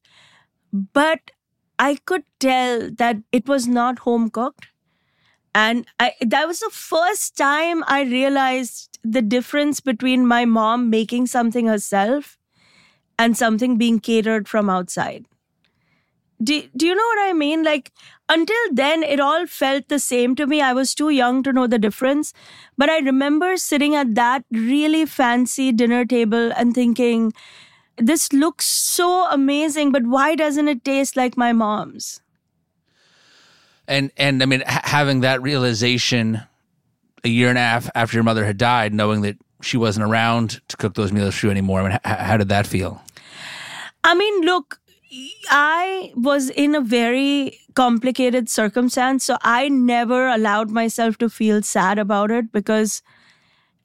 But 0.72 1.30
I 1.78 1.96
could 2.06 2.24
tell 2.40 2.90
that 2.92 3.18
it 3.32 3.46
was 3.46 3.68
not 3.68 3.98
home 4.00 4.30
cooked. 4.30 4.68
And 5.54 5.86
I, 6.00 6.12
that 6.22 6.48
was 6.48 6.60
the 6.60 6.70
first 6.70 7.36
time 7.36 7.84
I 7.86 8.02
realized 8.02 8.98
the 9.04 9.22
difference 9.22 9.80
between 9.80 10.26
my 10.26 10.46
mom 10.46 10.90
making 10.90 11.26
something 11.26 11.66
herself 11.66 12.38
and 13.18 13.36
something 13.36 13.76
being 13.76 14.00
catered 14.00 14.48
from 14.48 14.68
outside. 14.68 15.26
Do, 16.42 16.62
do 16.76 16.86
you 16.86 16.94
know 16.94 17.02
what 17.02 17.28
I 17.28 17.32
mean? 17.32 17.62
Like, 17.62 17.92
until 18.28 18.56
then, 18.72 19.02
it 19.02 19.20
all 19.20 19.46
felt 19.46 19.88
the 19.88 19.98
same 19.98 20.34
to 20.36 20.46
me. 20.46 20.60
I 20.60 20.72
was 20.72 20.94
too 20.94 21.10
young 21.10 21.42
to 21.44 21.52
know 21.52 21.66
the 21.66 21.78
difference. 21.78 22.32
But 22.76 22.90
I 22.90 22.98
remember 22.98 23.56
sitting 23.56 23.94
at 23.94 24.14
that 24.16 24.44
really 24.50 25.06
fancy 25.06 25.72
dinner 25.72 26.04
table 26.04 26.52
and 26.56 26.74
thinking, 26.74 27.32
this 27.96 28.32
looks 28.32 28.66
so 28.66 29.30
amazing, 29.30 29.92
but 29.92 30.04
why 30.04 30.34
doesn't 30.34 30.68
it 30.68 30.84
taste 30.84 31.16
like 31.16 31.36
my 31.36 31.52
mom's? 31.52 32.20
And 33.86 34.10
and 34.16 34.42
I 34.42 34.46
mean, 34.46 34.62
ha- 34.66 34.80
having 34.84 35.20
that 35.20 35.42
realization 35.42 36.40
a 37.22 37.28
year 37.28 37.48
and 37.48 37.58
a 37.58 37.60
half 37.60 37.90
after 37.94 38.16
your 38.16 38.24
mother 38.24 38.44
had 38.44 38.58
died, 38.58 38.92
knowing 38.92 39.20
that 39.22 39.36
she 39.64 39.76
wasn't 39.76 40.06
around 40.06 40.60
to 40.68 40.76
cook 40.76 40.94
those 40.94 41.12
meals 41.12 41.34
for 41.34 41.46
you 41.46 41.50
anymore. 41.50 41.80
I 41.80 41.82
mean, 41.82 41.92
h- 41.92 42.00
how 42.04 42.36
did 42.36 42.48
that 42.48 42.66
feel? 42.66 43.02
I 44.02 44.14
mean, 44.14 44.42
look, 44.42 44.80
I 45.50 46.12
was 46.14 46.50
in 46.50 46.74
a 46.74 46.80
very 46.80 47.58
complicated 47.74 48.48
circumstance, 48.48 49.24
so 49.24 49.36
I 49.42 49.68
never 49.68 50.28
allowed 50.28 50.70
myself 50.70 51.18
to 51.18 51.28
feel 51.28 51.62
sad 51.62 51.98
about 51.98 52.30
it 52.30 52.52
because 52.52 53.02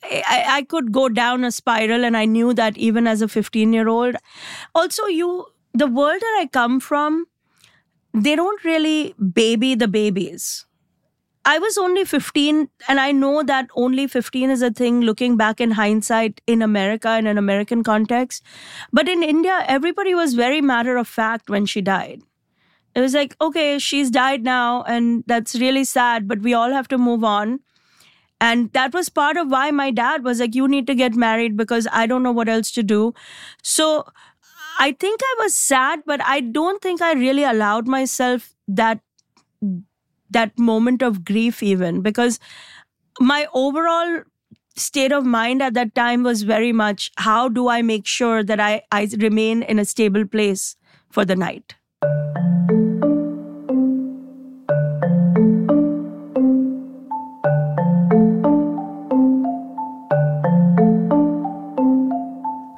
I, 0.04 0.46
I 0.48 0.62
could 0.64 0.92
go 0.92 1.10
down 1.10 1.44
a 1.44 1.52
spiral, 1.52 2.06
and 2.06 2.16
I 2.16 2.26
knew 2.26 2.54
that 2.54 2.78
even 2.78 3.08
as 3.08 3.22
a 3.22 3.28
15 3.28 3.74
year 3.74 3.88
old. 3.88 4.16
Also, 4.74 5.06
you, 5.06 5.46
the 5.74 5.88
world 5.88 6.22
that 6.22 6.38
I 6.42 6.48
come 6.52 6.80
from, 6.80 7.26
they 8.14 8.36
don't 8.36 8.64
really 8.64 9.14
baby 9.34 9.76
the 9.76 9.88
babies. 9.88 10.66
I 11.46 11.58
was 11.58 11.78
only 11.78 12.06
15, 12.06 12.70
and 12.88 13.00
I 13.00 13.12
know 13.12 13.44
that 13.44 13.70
only 13.76 14.08
15 14.08 14.50
is 14.50 14.62
a 14.62 14.72
thing 14.72 15.02
looking 15.02 15.38
back 15.38 15.62
in 15.62 15.72
hindsight 15.72 16.42
in 16.46 16.62
America 16.62 17.18
in 17.18 17.28
an 17.28 17.38
American 17.38 17.84
context. 17.84 18.44
But 18.92 19.08
in 19.08 19.24
India, 19.24 19.64
everybody 19.68 20.14
was 20.14 20.34
very 20.34 20.62
matter 20.62 20.98
of 20.98 21.08
fact 21.08 21.50
when 21.50 21.66
she 21.66 21.82
died. 21.82 22.22
It 22.94 23.02
was 23.02 23.14
like, 23.14 23.36
okay, 23.40 23.80
she's 23.80 24.12
died 24.12 24.44
now, 24.44 24.84
and 24.84 25.24
that's 25.28 25.56
really 25.56 25.86
sad, 25.86 26.28
but 26.28 26.42
we 26.42 26.54
all 26.54 26.72
have 26.72 26.88
to 26.90 26.98
move 26.98 27.24
on. 27.24 27.62
And 28.42 28.72
that 28.74 28.94
was 28.94 29.10
part 29.10 29.38
of 29.38 29.50
why 29.50 29.72
my 29.72 29.92
dad 29.92 30.24
was 30.24 30.40
like, 30.40 30.56
you 30.56 30.68
need 30.68 30.88
to 30.88 30.96
get 30.96 31.14
married 31.14 31.58
because 31.58 31.88
I 31.92 32.06
don't 32.06 32.24
know 32.24 32.32
what 32.32 32.50
else 32.50 32.72
to 32.72 32.84
do. 32.84 33.14
So 33.64 34.06
I 34.80 34.94
think 34.94 35.20
I 35.22 35.36
was 35.40 35.56
sad, 35.56 36.02
but 36.06 36.22
I 36.24 36.40
don't 36.40 36.82
think 36.82 37.02
I 37.02 37.14
really 37.14 37.44
allowed 37.44 37.88
myself 37.88 38.56
that 38.68 39.02
that 40.30 40.58
moment 40.58 41.02
of 41.02 41.26
grief 41.26 41.62
even 41.64 42.02
because 42.02 42.40
my 43.20 43.48
overall 43.54 44.24
state 44.76 45.12
of 45.12 45.26
mind 45.26 45.62
at 45.62 45.74
that 45.74 45.94
time 45.94 46.24
was 46.24 46.44
very 46.44 46.72
much 46.72 47.12
how 47.18 47.50
do 47.50 47.68
I 47.68 47.82
make 47.82 48.06
sure 48.06 48.44
that 48.44 48.60
I, 48.60 48.82
I 48.92 49.10
remain 49.20 49.64
in 49.64 49.80
a 49.80 49.86
stable 49.86 50.26
place 50.26 50.76
for 51.10 51.26
the 51.26 51.36
night. 51.36 51.76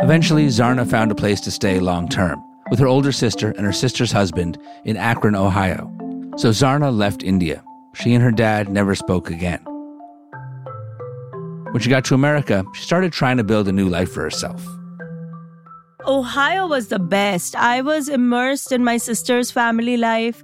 Eventually, 0.01 0.47
Zarna 0.47 0.85
found 0.85 1.09
a 1.11 1.15
place 1.15 1.39
to 1.41 1.51
stay 1.51 1.79
long 1.79 2.09
term 2.09 2.43
with 2.69 2.79
her 2.79 2.87
older 2.87 3.11
sister 3.13 3.51
and 3.51 3.65
her 3.65 3.71
sister's 3.71 4.11
husband 4.11 4.57
in 4.83 4.97
Akron, 4.97 5.35
Ohio. 5.35 6.00
So 6.37 6.49
Zarna 6.49 6.95
left 6.95 7.23
India. 7.23 7.63
She 7.93 8.13
and 8.13 8.23
her 8.23 8.31
dad 8.31 8.69
never 8.69 8.95
spoke 8.95 9.29
again. 9.29 9.63
When 11.71 11.81
she 11.81 11.89
got 11.89 12.05
to 12.05 12.15
America, 12.15 12.65
she 12.73 12.83
started 12.83 13.13
trying 13.13 13.37
to 13.37 13.43
build 13.43 13.67
a 13.67 13.71
new 13.71 13.87
life 13.87 14.11
for 14.11 14.21
herself. 14.21 14.65
Ohio 16.05 16.67
was 16.67 16.87
the 16.87 16.99
best. 16.99 17.55
I 17.55 17.81
was 17.81 18.09
immersed 18.09 18.71
in 18.71 18.83
my 18.83 18.97
sister's 18.97 19.51
family 19.51 19.97
life. 19.97 20.43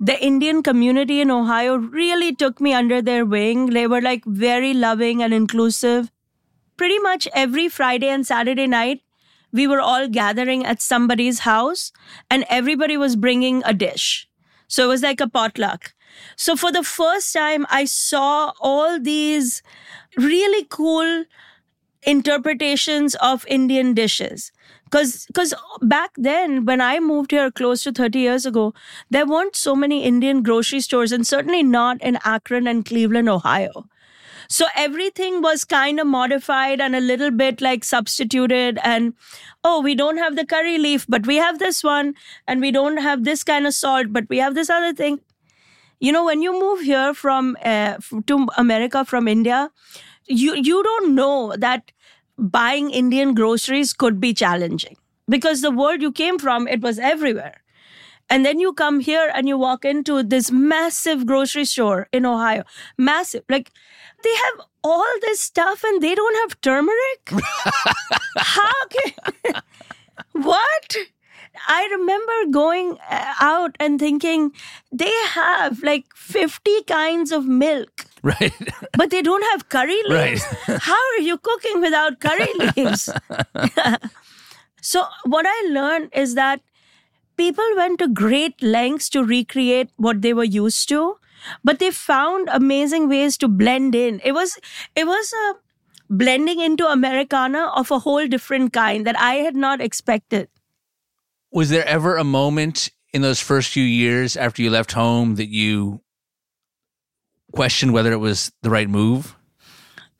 The 0.00 0.22
Indian 0.24 0.62
community 0.62 1.20
in 1.20 1.30
Ohio 1.30 1.76
really 1.76 2.34
took 2.34 2.60
me 2.60 2.72
under 2.72 3.02
their 3.02 3.24
wing. 3.24 3.70
They 3.70 3.86
were 3.86 4.00
like 4.00 4.24
very 4.24 4.74
loving 4.74 5.22
and 5.22 5.34
inclusive 5.34 6.10
pretty 6.82 6.98
much 6.98 7.28
every 7.32 7.68
Friday 7.68 8.08
and 8.08 8.26
Saturday 8.26 8.66
night, 8.66 9.02
we 9.52 9.68
were 9.68 9.80
all 9.80 10.08
gathering 10.08 10.64
at 10.64 10.82
somebody's 10.82 11.40
house 11.40 11.92
and 12.28 12.44
everybody 12.48 12.96
was 12.96 13.14
bringing 13.14 13.62
a 13.64 13.72
dish. 13.72 14.28
So 14.72 14.84
it 14.84 14.88
was 14.88 15.02
like 15.02 15.20
a 15.20 15.28
potluck. 15.28 15.92
So 16.34 16.56
for 16.56 16.72
the 16.72 16.82
first 16.82 17.30
time, 17.34 17.66
I 17.68 17.84
saw 17.84 18.52
all 18.58 18.98
these 18.98 19.62
really 20.16 20.64
cool 20.64 21.24
interpretations 22.04 23.14
of 23.16 23.44
Indian 23.48 23.92
dishes. 23.92 24.50
Cause, 24.90 25.26
cause 25.34 25.52
back 25.82 26.12
then, 26.16 26.64
when 26.64 26.80
I 26.80 27.00
moved 27.00 27.32
here 27.32 27.50
close 27.50 27.82
to 27.82 27.92
30 27.92 28.18
years 28.18 28.46
ago, 28.46 28.72
there 29.10 29.26
weren't 29.26 29.56
so 29.56 29.76
many 29.76 30.04
Indian 30.04 30.42
grocery 30.42 30.80
stores 30.80 31.12
and 31.12 31.26
certainly 31.26 31.62
not 31.62 32.00
in 32.00 32.18
Akron 32.24 32.66
and 32.66 32.82
Cleveland, 32.82 33.28
Ohio. 33.28 33.84
So 34.52 34.66
everything 34.76 35.40
was 35.40 35.64
kind 35.64 35.98
of 35.98 36.06
modified 36.06 36.78
and 36.78 36.94
a 36.94 37.00
little 37.00 37.30
bit 37.30 37.62
like 37.62 37.84
substituted. 37.84 38.78
And 38.84 39.14
oh, 39.64 39.80
we 39.80 39.94
don't 39.94 40.18
have 40.18 40.36
the 40.36 40.44
curry 40.44 40.76
leaf, 40.76 41.06
but 41.08 41.26
we 41.26 41.36
have 41.36 41.58
this 41.58 41.82
one. 41.82 42.14
And 42.46 42.60
we 42.60 42.70
don't 42.70 42.98
have 42.98 43.24
this 43.24 43.44
kind 43.44 43.66
of 43.66 43.72
salt, 43.72 44.08
but 44.10 44.28
we 44.28 44.36
have 44.36 44.54
this 44.54 44.68
other 44.68 44.92
thing. 44.92 45.20
You 46.00 46.12
know, 46.12 46.22
when 46.26 46.42
you 46.42 46.52
move 46.52 46.82
here 46.82 47.14
from 47.14 47.56
uh, 47.64 47.96
to 48.26 48.46
America 48.58 49.06
from 49.06 49.26
India, 49.26 49.70
you 50.26 50.54
you 50.54 50.82
don't 50.82 51.14
know 51.14 51.54
that 51.56 51.90
buying 52.36 52.90
Indian 52.90 53.32
groceries 53.32 53.94
could 53.94 54.20
be 54.20 54.34
challenging 54.34 54.96
because 55.30 55.62
the 55.62 55.70
world 55.70 56.02
you 56.02 56.12
came 56.12 56.38
from 56.38 56.68
it 56.68 56.82
was 56.82 56.98
everywhere. 56.98 57.62
And 58.28 58.46
then 58.46 58.60
you 58.60 58.72
come 58.72 59.00
here 59.00 59.30
and 59.34 59.48
you 59.48 59.58
walk 59.58 59.84
into 59.84 60.22
this 60.22 60.50
massive 60.50 61.26
grocery 61.26 61.64
store 61.64 62.08
in 62.12 62.26
Ohio. 62.26 62.64
Massive. 62.96 63.44
Like 63.48 63.70
they 64.22 64.34
have 64.34 64.66
all 64.84 65.14
this 65.20 65.40
stuff 65.40 65.84
and 65.84 66.02
they 66.02 66.14
don't 66.14 66.34
have 66.36 66.60
turmeric? 66.60 67.30
How 68.36 68.72
can. 68.90 69.62
what? 70.32 70.96
I 71.68 71.88
remember 71.92 72.50
going 72.50 72.98
uh, 73.08 73.34
out 73.40 73.76
and 73.78 73.98
thinking 73.98 74.52
they 74.90 75.12
have 75.28 75.82
like 75.82 76.06
50 76.14 76.82
kinds 76.84 77.30
of 77.30 77.46
milk. 77.46 78.06
Right. 78.22 78.52
but 78.96 79.10
they 79.10 79.22
don't 79.22 79.44
have 79.52 79.68
curry 79.68 80.00
leaves. 80.06 80.44
Right. 80.68 80.80
How 80.80 80.98
are 81.14 81.20
you 81.20 81.38
cooking 81.38 81.80
without 81.80 82.20
curry 82.20 82.48
leaves? 82.76 83.10
so, 84.80 85.04
what 85.24 85.46
I 85.46 85.68
learned 85.70 86.10
is 86.14 86.34
that 86.34 86.60
people 87.36 87.64
went 87.76 87.98
to 87.98 88.08
great 88.08 88.62
lengths 88.62 89.08
to 89.10 89.24
recreate 89.24 89.90
what 89.96 90.22
they 90.22 90.32
were 90.32 90.44
used 90.44 90.88
to 90.88 91.16
but 91.64 91.78
they 91.78 91.90
found 91.90 92.48
amazing 92.52 93.08
ways 93.08 93.36
to 93.38 93.48
blend 93.48 93.94
in. 93.94 94.20
It 94.24 94.32
was 94.32 94.58
it 94.94 95.06
was 95.06 95.32
a 95.32 95.54
blending 96.12 96.60
into 96.60 96.86
Americana 96.86 97.72
of 97.74 97.90
a 97.90 97.98
whole 97.98 98.26
different 98.26 98.72
kind 98.72 99.06
that 99.06 99.18
I 99.18 99.34
had 99.36 99.56
not 99.56 99.80
expected. 99.80 100.48
Was 101.50 101.70
there 101.70 101.86
ever 101.86 102.16
a 102.16 102.24
moment 102.24 102.90
in 103.12 103.22
those 103.22 103.40
first 103.40 103.70
few 103.70 103.84
years 103.84 104.36
after 104.36 104.62
you 104.62 104.70
left 104.70 104.92
home 104.92 105.36
that 105.36 105.48
you 105.48 106.00
questioned 107.52 107.92
whether 107.92 108.12
it 108.12 108.18
was 108.18 108.52
the 108.62 108.70
right 108.70 108.88
move? 108.88 109.36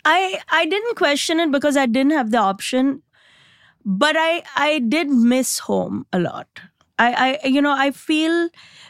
I 0.05 0.41
I 0.51 0.67
didn't 0.67 0.97
question 0.97 1.41
it 1.41 1.51
because 1.51 1.77
I 1.77 1.87
didn't 1.87 2.13
have 2.13 2.31
the 2.31 2.39
option, 2.39 3.03
but 3.85 4.17
I 4.19 4.43
I 4.57 4.79
did 4.81 5.09
miss 5.09 5.61
home 5.61 6.07
a 6.13 6.19
lot. 6.19 6.49
I 6.99 7.39
I 7.45 7.47
you 7.49 7.63
know 7.63 7.73
I 7.73 7.91
feel 7.91 8.49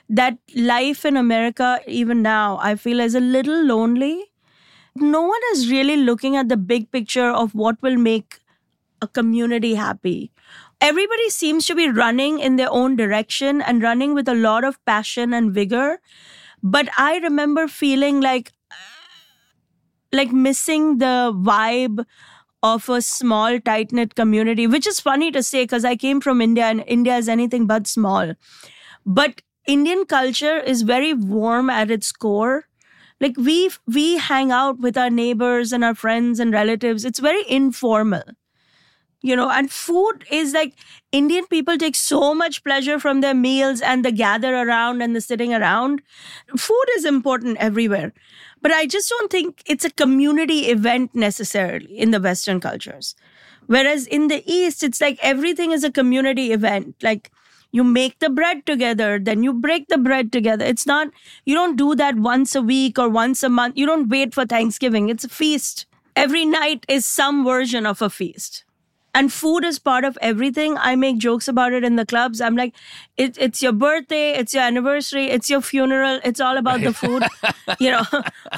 that 0.09 0.38
life 0.54 1.04
in 1.04 1.16
America, 1.16 1.80
even 1.87 2.23
now, 2.23 2.59
I 2.61 2.75
feel 2.76 3.00
is 3.00 3.14
a 3.14 3.21
little 3.21 3.64
lonely. 3.64 4.25
No 4.97 5.23
one 5.23 5.40
is 5.52 5.71
really 5.71 5.97
looking 5.97 6.37
at 6.37 6.49
the 6.49 6.56
big 6.56 6.90
picture 6.90 7.30
of 7.30 7.54
what 7.54 7.80
will 7.82 7.97
make 7.97 8.40
a 9.02 9.09
community 9.09 9.75
happy. 9.75 10.32
Everybody 10.80 11.30
seems 11.30 11.66
to 11.66 11.75
be 11.75 11.88
running 11.88 12.40
in 12.40 12.56
their 12.56 12.71
own 12.71 12.97
direction 12.97 13.62
and 13.62 13.82
running 13.82 14.14
with 14.14 14.28
a 14.28 14.35
lot 14.35 14.64
of 14.64 14.85
passion 14.87 15.32
and 15.35 15.52
vigor. 15.54 16.00
But 16.62 16.88
I 16.99 17.18
remember 17.18 17.68
feeling 17.68 18.21
like, 18.21 18.52
like 20.12 20.32
missing 20.32 20.99
the 20.99 21.32
vibe 21.35 22.04
of 22.62 22.88
a 22.88 23.00
small, 23.02 23.59
tight 23.61 23.92
knit 23.92 24.14
community, 24.14 24.66
which 24.66 24.87
is 24.87 25.00
funny 25.00 25.31
to 25.33 25.42
say 25.42 25.64
because 25.64 25.85
I 25.85 25.97
came 25.97 26.21
from 26.21 26.40
India 26.40 26.64
and 26.64 26.85
India 26.87 27.16
is 27.16 27.28
anything 27.28 27.66
but 27.66 27.87
small. 27.87 28.35
But 29.04 29.42
Indian 29.66 30.04
culture 30.07 30.59
is 30.59 30.83
very 30.83 31.14
warm 31.14 31.71
at 31.71 31.90
its 31.90 32.12
core. 32.12 32.66
Like 33.21 33.37
we 33.37 33.71
we 33.87 34.19
hang 34.19 34.50
out 34.52 34.81
with 34.81 34.99
our 34.99 35.11
neighbors 35.11 35.73
and 35.73 35.85
our 35.85 35.95
friends 35.95 36.40
and 36.40 36.52
relatives. 36.52 37.04
It's 37.04 37.21
very 37.21 37.45
informal. 37.49 38.23
You 39.25 39.37
know, 39.37 39.50
and 39.50 39.71
food 39.71 40.25
is 40.31 40.52
like 40.52 40.75
Indian 41.12 41.47
people 41.47 41.79
take 41.79 41.95
so 41.95 42.35
much 42.35 42.64
pleasure 42.64 42.99
from 42.99 43.21
their 43.21 43.35
meals 43.35 43.81
and 43.81 44.05
the 44.05 44.11
gather 44.11 44.57
around 44.57 45.00
and 45.00 45.14
the 45.14 45.21
sitting 45.21 45.55
around. 45.55 46.02
Food 46.57 46.87
is 46.97 47.05
important 47.05 47.57
everywhere. 47.59 48.12
But 48.61 48.73
I 48.73 48.87
just 48.87 49.09
don't 49.09 49.31
think 49.31 49.62
it's 49.64 49.85
a 49.85 49.91
community 49.91 50.71
event 50.71 51.14
necessarily 51.14 51.97
in 51.97 52.11
the 52.11 52.21
Western 52.21 52.59
cultures. 52.59 53.14
Whereas 53.67 54.09
in 54.09 54.26
the 54.26 54.43
East, 54.45 54.83
it's 54.83 55.00
like 55.00 55.19
everything 55.23 55.71
is 55.71 55.85
a 55.85 55.93
community 55.93 56.52
event. 56.52 56.97
Like 57.00 57.31
you 57.71 57.85
make 57.85 58.19
the 58.19 58.29
bread 58.29 58.67
together, 58.67 59.21
then 59.21 59.45
you 59.45 59.52
break 59.52 59.87
the 59.87 59.99
bread 59.99 60.33
together. 60.33 60.64
It's 60.64 60.87
not, 60.87 61.09
you 61.45 61.55
don't 61.55 61.76
do 61.76 61.95
that 61.95 62.17
once 62.17 62.57
a 62.57 62.62
week 62.62 62.99
or 62.99 63.09
once 63.09 63.45
a 63.45 63.49
month. 63.49 63.76
You 63.76 63.87
don't 63.87 64.09
wait 64.09 64.35
for 64.35 64.45
Thanksgiving. 64.45 65.09
It's 65.09 65.25
a 65.25 65.29
feast. 65.29 65.87
Every 66.17 66.45
night 66.45 66.85
is 66.88 67.07
some 67.07 67.45
version 67.45 67.87
of 67.87 68.02
a 68.02 68.11
feast 68.11 68.64
and 69.14 69.33
food 69.33 69.64
is 69.64 69.78
part 69.78 70.04
of 70.04 70.16
everything. 70.23 70.76
I 70.78 70.97
make 70.97 71.19
jokes 71.19 71.47
about 71.47 71.73
it 71.73 71.85
in 71.85 71.97
the 71.97 72.07
clubs. 72.07 72.40
I'm 72.40 72.57
like, 72.57 72.75
it, 73.16 73.37
it's 73.38 73.62
your 73.62 73.73
birthday, 73.73 74.31
it's 74.33 74.54
your 74.54 74.62
anniversary, 74.62 75.26
it's 75.26 75.50
your 75.50 75.61
funeral. 75.61 76.21
It's 76.25 76.40
all 76.40 76.57
about 76.57 76.76
right. 76.76 76.85
the 76.85 76.95
food. 76.95 77.23
you 77.78 77.90
know, 77.90 78.04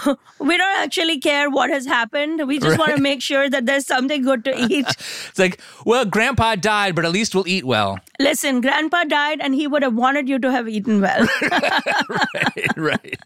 we 0.39 0.57
don't 0.57 0.77
actually 0.79 1.19
care 1.19 1.51
what 1.51 1.71
has 1.71 1.87
happened. 1.87 2.47
We 2.47 2.59
just 2.59 2.71
right. 2.71 2.79
want 2.79 2.97
to 2.97 3.03
make 3.03 3.21
sure 3.21 3.51
that 3.51 3.67
there's 3.67 3.87
something 3.87 4.23
good 4.23 4.45
to 4.45 4.57
eat. 4.71 4.87
it's 4.89 5.39
like, 5.39 5.61
well, 5.85 6.05
Grandpa 6.05 6.55
died, 6.55 6.95
but 6.95 7.05
at 7.05 7.11
least 7.11 7.35
we'll 7.35 7.49
eat 7.49 7.65
well. 7.65 7.99
Listen, 8.21 8.61
Grandpa 8.61 9.05
died, 9.05 9.41
and 9.41 9.55
he 9.55 9.67
would 9.67 9.83
have 9.83 9.95
wanted 9.95 10.29
you 10.29 10.39
to 10.39 10.53
have 10.53 10.69
eaten 10.69 11.01
well. 11.01 11.27
right, 11.51 12.77
right. 12.77 13.19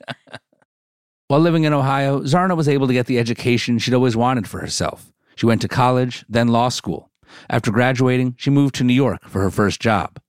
While 1.28 1.40
living 1.40 1.64
in 1.64 1.74
Ohio, 1.74 2.20
Zarna 2.20 2.56
was 2.56 2.70
able 2.70 2.86
to 2.86 2.94
get 2.94 3.04
the 3.04 3.18
education 3.18 3.78
she'd 3.78 3.92
always 3.92 4.16
wanted 4.16 4.48
for 4.48 4.60
herself. 4.60 5.12
She 5.36 5.44
went 5.44 5.60
to 5.60 5.68
college, 5.68 6.24
then 6.26 6.48
law 6.48 6.70
school. 6.70 7.07
After 7.48 7.70
graduating, 7.70 8.34
she 8.38 8.50
moved 8.50 8.74
to 8.76 8.84
New 8.84 8.94
York 8.94 9.24
for 9.28 9.40
her 9.40 9.50
first 9.50 9.80
job. 9.80 10.20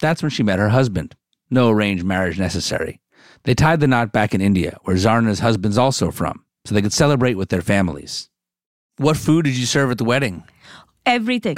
That's 0.00 0.22
when 0.22 0.30
she 0.30 0.42
met 0.42 0.58
her 0.58 0.70
husband. 0.70 1.16
No 1.50 1.70
arranged 1.70 2.04
marriage 2.04 2.38
necessary. 2.38 3.00
They 3.44 3.54
tied 3.54 3.80
the 3.80 3.86
knot 3.86 4.12
back 4.12 4.34
in 4.34 4.40
India, 4.40 4.78
where 4.84 4.96
Zarna's 4.96 5.40
husband's 5.40 5.78
also 5.78 6.10
from, 6.10 6.44
so 6.64 6.74
they 6.74 6.82
could 6.82 6.92
celebrate 6.92 7.34
with 7.34 7.48
their 7.48 7.62
families. 7.62 8.28
What 8.96 9.16
food 9.16 9.44
did 9.44 9.56
you 9.56 9.66
serve 9.66 9.90
at 9.90 9.98
the 9.98 10.04
wedding? 10.04 10.44
everything. 11.06 11.56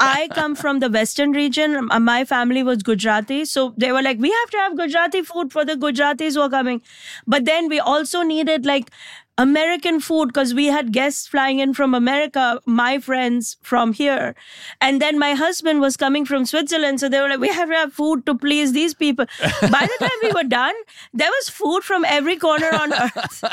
I 0.00 0.28
come 0.34 0.56
from 0.56 0.80
the 0.80 0.90
western 0.90 1.30
region. 1.32 1.88
Uh, 1.90 2.00
my 2.00 2.24
family 2.24 2.62
was 2.64 2.82
Gujarati. 2.82 3.44
So 3.44 3.74
they 3.76 3.92
were 3.92 4.02
like, 4.02 4.18
we 4.18 4.30
have 4.30 4.50
to 4.50 4.56
have 4.58 4.76
Gujarati 4.76 5.22
food 5.22 5.52
for 5.52 5.64
the 5.64 5.74
Gujaratis 5.74 6.34
who 6.34 6.40
are 6.40 6.50
coming. 6.50 6.82
But 7.26 7.44
then 7.44 7.68
we 7.68 7.78
also 7.78 8.22
needed 8.22 8.66
like 8.66 8.90
American 9.38 10.00
food 10.00 10.26
because 10.26 10.52
we 10.52 10.66
had 10.66 10.92
guests 10.92 11.28
flying 11.28 11.60
in 11.60 11.72
from 11.72 11.94
America, 11.94 12.60
my 12.66 12.98
friends 12.98 13.56
from 13.62 13.92
here. 13.92 14.34
And 14.80 15.00
then 15.00 15.16
my 15.16 15.34
husband 15.34 15.80
was 15.80 15.96
coming 15.96 16.24
from 16.24 16.44
Switzerland. 16.44 16.98
So 16.98 17.08
they 17.08 17.20
were 17.20 17.28
like, 17.28 17.38
we 17.38 17.48
have 17.48 17.68
to 17.68 17.74
have 17.76 17.92
food 17.92 18.26
to 18.26 18.34
please 18.34 18.72
these 18.72 18.94
people. 18.94 19.26
By 19.62 19.86
the 19.86 19.96
time 20.00 20.18
we 20.24 20.32
were 20.32 20.48
done, 20.48 20.74
there 21.14 21.30
was 21.30 21.48
food 21.48 21.84
from 21.84 22.04
every 22.04 22.36
corner 22.36 22.68
on 22.74 22.92
earth. 22.92 23.44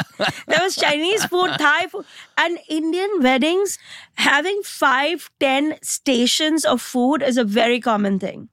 there 0.48 0.60
was 0.62 0.75
Chinese 0.75 1.24
food, 1.25 1.51
Thai 1.60 1.88
food, 1.88 2.06
and 2.36 2.58
Indian 2.68 3.10
weddings 3.22 3.77
having 4.15 4.62
five, 4.63 5.30
ten 5.39 5.77
stations 5.84 6.65
of 6.65 6.82
food 6.82 7.22
is 7.22 7.38
a 7.38 7.44
very 7.44 7.80
common 7.80 8.18
thing. 8.18 8.50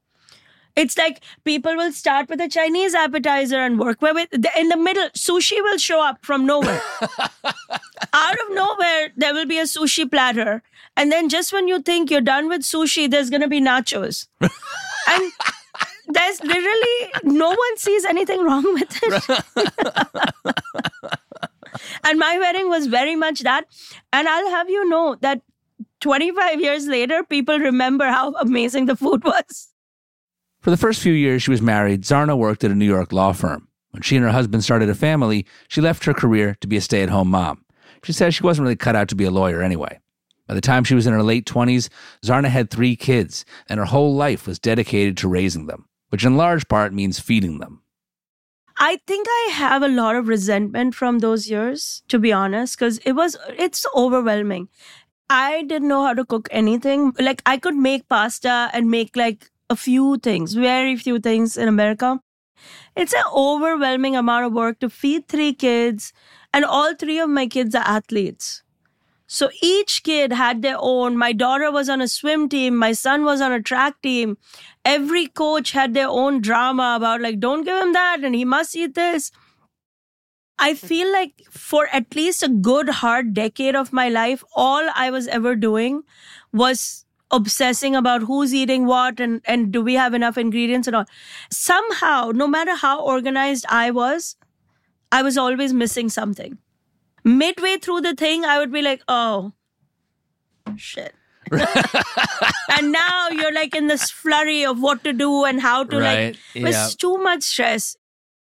It's 0.74 0.96
like 0.96 1.22
people 1.44 1.76
will 1.76 1.92
start 1.92 2.28
with 2.28 2.40
a 2.40 2.48
Chinese 2.48 2.94
appetizer 2.94 3.58
and 3.58 3.78
work 3.78 4.00
with 4.00 4.32
in 4.32 4.68
the 4.68 4.76
middle. 4.76 5.08
Sushi 5.10 5.62
will 5.62 5.78
show 5.78 6.02
up 6.02 6.24
from 6.24 6.46
nowhere. 6.46 6.80
Out 8.12 8.34
of 8.34 8.50
nowhere, 8.50 9.10
there 9.16 9.34
will 9.34 9.46
be 9.46 9.58
a 9.58 9.64
sushi 9.64 10.10
platter, 10.10 10.62
and 10.96 11.10
then 11.10 11.28
just 11.28 11.52
when 11.52 11.68
you 11.68 11.80
think 11.80 12.10
you're 12.10 12.20
done 12.20 12.48
with 12.48 12.62
sushi, 12.62 13.10
there's 13.10 13.30
gonna 13.30 13.48
be 13.48 13.60
nachos, 13.60 14.26
and 14.40 15.32
there's 16.08 16.42
literally 16.42 17.12
no 17.24 17.48
one 17.48 17.76
sees 17.76 18.04
anything 18.04 18.42
wrong 18.42 18.64
with 18.74 19.00
it. 19.02 19.44
and 22.04 22.18
my 22.18 22.38
wedding 22.38 22.68
was 22.68 22.86
very 22.86 23.16
much 23.16 23.40
that, 23.40 23.66
and 24.12 24.28
I'll 24.28 24.50
have 24.50 24.68
you 24.68 24.88
know 24.88 25.16
that 25.20 25.42
25 26.00 26.60
years 26.60 26.86
later, 26.86 27.22
people 27.22 27.58
remember 27.58 28.06
how 28.08 28.32
amazing 28.34 28.86
the 28.86 28.96
food 28.96 29.24
was. 29.24 29.71
For 30.62 30.70
the 30.70 30.76
first 30.76 31.02
few 31.02 31.12
years 31.12 31.42
she 31.42 31.50
was 31.50 31.60
married, 31.60 32.02
Zarna 32.02 32.38
worked 32.38 32.62
at 32.62 32.70
a 32.70 32.74
New 32.76 32.86
York 32.86 33.12
law 33.12 33.32
firm. 33.32 33.66
When 33.90 34.02
she 34.02 34.14
and 34.14 34.24
her 34.24 34.30
husband 34.30 34.62
started 34.62 34.88
a 34.88 34.94
family, 34.94 35.44
she 35.66 35.80
left 35.80 36.04
her 36.04 36.14
career 36.14 36.56
to 36.60 36.68
be 36.68 36.76
a 36.76 36.80
stay 36.80 37.02
at 37.02 37.10
home 37.10 37.30
mom. 37.30 37.64
She 38.04 38.12
says 38.12 38.32
she 38.32 38.44
wasn't 38.44 38.62
really 38.66 38.76
cut 38.76 38.94
out 38.94 39.08
to 39.08 39.16
be 39.16 39.24
a 39.24 39.30
lawyer 39.32 39.60
anyway. 39.60 39.98
By 40.46 40.54
the 40.54 40.60
time 40.60 40.84
she 40.84 40.94
was 40.94 41.04
in 41.04 41.14
her 41.14 41.22
late 41.22 41.46
20s, 41.46 41.88
Zarna 42.24 42.46
had 42.46 42.70
three 42.70 42.94
kids, 42.94 43.44
and 43.68 43.78
her 43.80 43.86
whole 43.86 44.14
life 44.14 44.46
was 44.46 44.60
dedicated 44.60 45.16
to 45.16 45.28
raising 45.28 45.66
them, 45.66 45.86
which 46.10 46.24
in 46.24 46.36
large 46.36 46.68
part 46.68 46.94
means 46.94 47.18
feeding 47.18 47.58
them. 47.58 47.82
I 48.76 49.00
think 49.04 49.26
I 49.28 49.50
have 49.54 49.82
a 49.82 49.88
lot 49.88 50.14
of 50.14 50.28
resentment 50.28 50.94
from 50.94 51.18
those 51.18 51.50
years, 51.50 52.04
to 52.06 52.20
be 52.20 52.32
honest, 52.32 52.78
because 52.78 52.98
it 52.98 53.12
was 53.12 53.36
it's 53.48 53.84
overwhelming. 53.96 54.68
I 55.28 55.62
didn't 55.62 55.88
know 55.88 56.04
how 56.04 56.14
to 56.14 56.24
cook 56.24 56.48
anything. 56.52 57.14
Like 57.18 57.42
I 57.46 57.56
could 57.58 57.74
make 57.74 58.08
pasta 58.08 58.70
and 58.72 58.90
make 58.90 59.16
like 59.16 59.50
a 59.70 59.76
few 59.76 60.18
things, 60.18 60.54
very 60.54 60.96
few 60.96 61.18
things 61.18 61.56
in 61.56 61.68
America. 61.68 62.20
It's 62.96 63.12
an 63.12 63.24
overwhelming 63.34 64.16
amount 64.16 64.46
of 64.46 64.52
work 64.52 64.80
to 64.80 64.90
feed 64.90 65.28
three 65.28 65.52
kids, 65.54 66.12
and 66.52 66.64
all 66.64 66.94
three 66.94 67.18
of 67.18 67.30
my 67.30 67.46
kids 67.46 67.74
are 67.74 67.84
athletes. 67.84 68.62
So 69.26 69.48
each 69.62 70.02
kid 70.02 70.32
had 70.32 70.60
their 70.60 70.76
own. 70.78 71.16
My 71.16 71.32
daughter 71.32 71.72
was 71.72 71.88
on 71.88 72.02
a 72.02 72.08
swim 72.08 72.50
team, 72.50 72.76
my 72.76 72.92
son 72.92 73.24
was 73.24 73.40
on 73.40 73.50
a 73.50 73.62
track 73.62 74.02
team. 74.02 74.36
Every 74.84 75.26
coach 75.26 75.72
had 75.72 75.94
their 75.94 76.08
own 76.08 76.42
drama 76.42 76.94
about, 76.96 77.22
like, 77.22 77.40
don't 77.40 77.64
give 77.64 77.82
him 77.82 77.94
that 77.94 78.18
and 78.22 78.34
he 78.34 78.44
must 78.44 78.76
eat 78.76 78.94
this. 78.94 79.32
I 80.58 80.74
feel 80.74 81.10
like 81.10 81.42
for 81.50 81.88
at 81.92 82.14
least 82.14 82.42
a 82.42 82.48
good 82.48 82.88
hard 82.88 83.32
decade 83.32 83.74
of 83.74 83.92
my 83.92 84.08
life, 84.08 84.44
all 84.54 84.86
I 84.94 85.10
was 85.10 85.26
ever 85.28 85.56
doing 85.56 86.02
was 86.52 87.01
obsessing 87.32 87.96
about 87.96 88.22
who's 88.22 88.54
eating 88.54 88.86
what 88.86 89.18
and, 89.18 89.40
and 89.46 89.72
do 89.72 89.82
we 89.82 89.94
have 89.94 90.14
enough 90.14 90.36
ingredients 90.36 90.86
and 90.86 90.94
all. 90.94 91.06
Somehow, 91.50 92.30
no 92.34 92.46
matter 92.46 92.76
how 92.76 93.00
organized 93.00 93.64
I 93.68 93.90
was, 93.90 94.36
I 95.10 95.22
was 95.22 95.38
always 95.38 95.72
missing 95.72 96.08
something. 96.08 96.58
Midway 97.24 97.78
through 97.78 98.02
the 98.02 98.14
thing, 98.14 98.44
I 98.44 98.58
would 98.58 98.72
be 98.72 98.82
like, 98.82 99.02
oh, 99.08 99.52
shit. 100.76 101.14
and 101.52 102.92
now 102.92 103.28
you're 103.28 103.52
like 103.52 103.74
in 103.74 103.86
this 103.86 104.10
flurry 104.10 104.64
of 104.64 104.80
what 104.80 105.04
to 105.04 105.12
do 105.12 105.44
and 105.44 105.60
how 105.60 105.84
to 105.84 105.98
Right, 105.98 106.26
like 106.26 106.36
it's 106.54 106.76
yeah. 106.76 106.88
too 106.98 107.18
much 107.18 107.42
stress. 107.42 107.96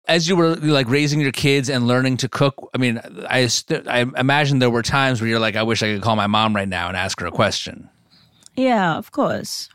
As 0.08 0.28
you 0.28 0.36
were 0.36 0.56
like 0.56 0.90
raising 0.90 1.22
your 1.22 1.32
kids 1.32 1.70
and 1.70 1.88
learning 1.88 2.18
to 2.18 2.30
cook, 2.30 2.70
I 2.74 2.80
mean, 2.80 3.00
I, 3.30 3.48
I 3.88 4.06
imagine 4.18 4.60
there 4.60 4.70
were 4.70 4.82
times 4.82 5.22
where 5.22 5.30
you're 5.30 5.40
like, 5.40 5.56
I 5.56 5.64
wish 5.64 5.84
I 5.84 5.94
could 5.94 6.02
call 6.02 6.16
my 6.16 6.28
mom 6.28 6.56
right 6.56 6.68
now 6.68 6.88
and 6.88 6.98
ask 6.98 7.20
her 7.20 7.28
a 7.28 7.32
question. 7.32 7.90
Yeah, 8.60 8.98
of 8.98 9.12
course. 9.12 9.70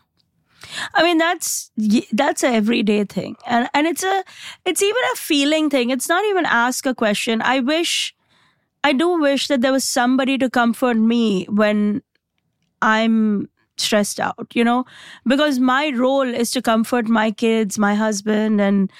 I 0.94 1.03
mean 1.03 1.18
that's 1.18 1.70
that's 2.12 2.42
a 2.42 2.49
everyday 2.49 3.05
thing, 3.05 3.37
and 3.47 3.68
and 3.75 3.87
it's 3.87 4.03
a 4.03 4.25
it's 4.64 4.83
even 4.83 5.03
a 5.12 5.16
feeling 5.16 5.70
thing. 5.70 5.90
It's 5.90 6.09
not 6.09 6.25
even 6.27 6.47
ask 6.47 6.87
a 6.87 6.94
question. 6.94 7.42
I 7.42 7.61
wish, 7.61 8.14
I 8.85 8.92
do 8.92 9.20
wish 9.20 9.49
that 9.49 9.62
there 9.62 9.73
was 9.73 9.85
somebody 9.85 10.38
to 10.38 10.51
comfort 10.51 10.97
me 10.97 11.47
when 11.47 12.03
I'm 12.83 13.49
stressed 13.79 14.20
out. 14.20 14.49
You 14.55 14.64
know, 14.64 14.85
because 15.27 15.59
my 15.61 15.92
role 15.97 16.29
is 16.29 16.51
to 16.53 16.62
comfort 16.62 17.09
my 17.09 17.31
kids, 17.33 17.79
my 17.79 17.94
husband, 17.94 18.61
and 18.61 18.90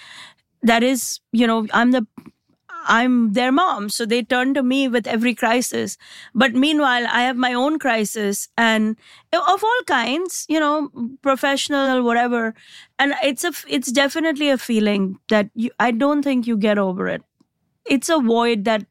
that 0.63 0.83
is 0.83 1.21
you 1.33 1.47
know 1.47 1.67
I'm 1.73 1.93
the 1.93 2.07
I'm 2.85 3.33
their 3.33 3.51
mom, 3.51 3.89
so 3.89 4.07
they 4.07 4.23
turn 4.23 4.55
to 4.55 4.63
me 4.63 4.89
with 4.89 5.07
every 5.07 5.35
crisis. 5.35 5.97
But 6.35 6.55
meanwhile, 6.55 7.07
I 7.11 7.23
have 7.23 7.37
my 7.37 7.53
own 7.53 7.79
crisis 7.79 8.49
and 8.57 8.97
of 9.33 9.65
all 9.65 9.83
kinds, 9.87 10.47
you 10.49 10.61
know, 10.61 10.91
professional, 11.23 12.03
whatever. 12.03 12.55
And 12.99 13.15
it's 13.23 13.45
a, 13.45 13.53
it's 13.69 13.91
definitely 13.91 14.51
a 14.51 14.59
feeling 14.59 15.19
that 15.29 15.51
you, 15.55 15.71
I 15.81 15.91
don't 15.91 16.23
think 16.23 16.47
you 16.47 16.57
get 16.57 16.79
over 16.79 17.09
it. 17.09 17.23
It's 17.85 18.09
a 18.09 18.21
void 18.21 18.65
that 18.65 18.87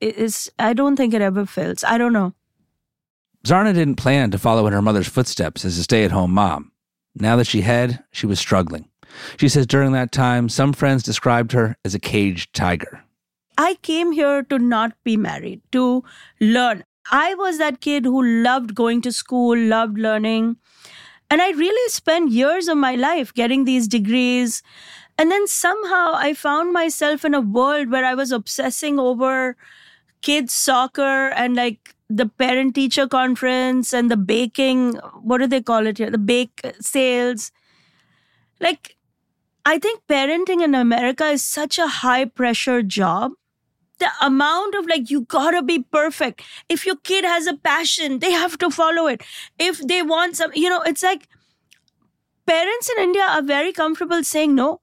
is, 0.00 0.50
I 0.58 0.72
don't 0.72 0.96
think 0.96 1.14
it 1.14 1.22
ever 1.22 1.46
fills. 1.46 1.84
I 1.84 1.98
don't 1.98 2.12
know. 2.12 2.34
Zarna 3.46 3.72
didn't 3.72 3.96
plan 3.96 4.30
to 4.32 4.38
follow 4.38 4.66
in 4.66 4.72
her 4.72 4.82
mother's 4.82 5.08
footsteps 5.08 5.64
as 5.64 5.78
a 5.78 5.84
stay 5.84 6.04
at 6.04 6.10
home 6.10 6.32
mom. 6.32 6.72
Now 7.14 7.36
that 7.36 7.46
she 7.46 7.62
had, 7.62 8.02
she 8.10 8.26
was 8.26 8.38
struggling. 8.38 8.88
She 9.36 9.48
says 9.48 9.66
during 9.66 9.92
that 9.92 10.12
time, 10.12 10.48
some 10.48 10.72
friends 10.72 11.02
described 11.02 11.52
her 11.52 11.76
as 11.84 11.94
a 11.94 11.98
caged 11.98 12.54
tiger. 12.54 13.02
I 13.58 13.74
came 13.82 14.12
here 14.12 14.42
to 14.44 14.58
not 14.58 14.92
be 15.04 15.16
married, 15.16 15.62
to 15.72 16.04
learn. 16.40 16.84
I 17.10 17.34
was 17.34 17.58
that 17.58 17.80
kid 17.80 18.04
who 18.04 18.22
loved 18.22 18.74
going 18.74 19.00
to 19.02 19.12
school, 19.12 19.56
loved 19.56 19.98
learning. 19.98 20.56
And 21.30 21.40
I 21.40 21.50
really 21.50 21.90
spent 21.90 22.30
years 22.30 22.68
of 22.68 22.78
my 22.78 22.94
life 22.94 23.32
getting 23.32 23.64
these 23.64 23.88
degrees. 23.88 24.62
And 25.18 25.30
then 25.30 25.46
somehow 25.46 26.12
I 26.14 26.34
found 26.34 26.72
myself 26.72 27.24
in 27.24 27.34
a 27.34 27.40
world 27.40 27.90
where 27.90 28.04
I 28.04 28.14
was 28.14 28.32
obsessing 28.32 28.98
over 28.98 29.56
kids' 30.20 30.54
soccer 30.54 31.28
and 31.28 31.56
like 31.56 31.94
the 32.08 32.26
parent 32.26 32.74
teacher 32.74 33.08
conference 33.08 33.92
and 33.92 34.10
the 34.10 34.16
baking. 34.16 34.94
What 35.22 35.38
do 35.38 35.46
they 35.46 35.62
call 35.62 35.86
it 35.86 35.98
here? 35.98 36.10
The 36.10 36.18
bake 36.18 36.60
sales. 36.80 37.50
Like, 38.60 38.95
I 39.66 39.80
think 39.80 40.02
parenting 40.08 40.62
in 40.62 40.76
America 40.76 41.26
is 41.26 41.44
such 41.44 41.76
a 41.76 41.88
high 41.88 42.24
pressure 42.24 42.82
job. 42.82 43.32
The 43.98 44.08
amount 44.22 44.76
of 44.76 44.86
like, 44.86 45.10
you 45.10 45.22
gotta 45.22 45.60
be 45.60 45.80
perfect. 45.82 46.42
If 46.68 46.86
your 46.86 46.94
kid 46.94 47.24
has 47.24 47.48
a 47.48 47.54
passion, 47.54 48.20
they 48.20 48.30
have 48.30 48.58
to 48.58 48.70
follow 48.70 49.08
it. 49.08 49.24
If 49.58 49.80
they 49.80 50.02
want 50.02 50.36
some, 50.36 50.52
you 50.54 50.68
know, 50.68 50.82
it's 50.82 51.02
like 51.02 51.26
parents 52.46 52.90
in 52.96 53.02
India 53.02 53.24
are 53.24 53.42
very 53.42 53.72
comfortable 53.72 54.22
saying 54.22 54.54
no. 54.54 54.80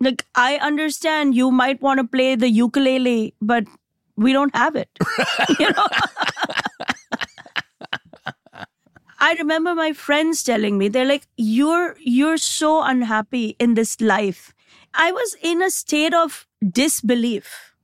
Like, 0.00 0.26
I 0.34 0.56
understand 0.56 1.36
you 1.36 1.52
might 1.52 1.80
want 1.80 1.98
to 1.98 2.04
play 2.04 2.34
the 2.34 2.48
ukulele, 2.48 3.34
but 3.40 3.64
we 4.16 4.32
don't 4.32 4.56
have 4.56 4.74
it. 4.74 4.88
you 5.60 5.70
know? 5.70 5.86
I 9.22 9.34
remember 9.34 9.74
my 9.74 9.92
friends 9.92 10.42
telling 10.42 10.78
me, 10.78 10.88
they're 10.88 11.04
like, 11.04 11.26
you're, 11.36 11.94
you're 12.00 12.38
so 12.38 12.82
unhappy 12.82 13.54
in 13.58 13.74
this 13.74 14.00
life. 14.00 14.54
I 14.94 15.12
was 15.12 15.36
in 15.42 15.60
a 15.62 15.70
state 15.70 16.14
of 16.14 16.46
disbelief. 16.66 17.74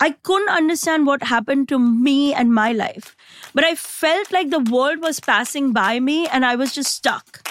I 0.00 0.12
couldn't 0.22 0.48
understand 0.48 1.06
what 1.06 1.22
happened 1.24 1.68
to 1.68 1.78
me 1.78 2.32
and 2.32 2.54
my 2.54 2.72
life. 2.72 3.16
But 3.52 3.64
I 3.64 3.74
felt 3.74 4.32
like 4.32 4.48
the 4.48 4.60
world 4.60 5.02
was 5.02 5.20
passing 5.20 5.72
by 5.74 6.00
me 6.00 6.26
and 6.28 6.46
I 6.46 6.56
was 6.56 6.74
just 6.74 6.94
stuck. 6.94 7.46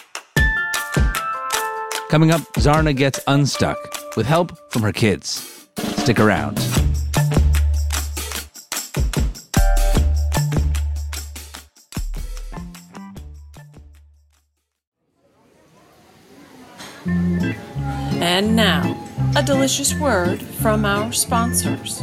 Coming 2.09 2.31
up, 2.31 2.41
Zarna 2.53 2.95
gets 2.95 3.19
unstuck 3.27 3.77
with 4.15 4.25
help 4.25 4.57
from 4.71 4.81
her 4.81 4.93
kids. 4.93 5.67
Stick 5.97 6.19
around. 6.19 6.57
And 18.21 18.55
now, 18.55 18.97
a 19.35 19.43
delicious 19.43 19.93
word 19.95 20.41
from 20.41 20.85
our 20.85 21.11
sponsors. 21.11 22.01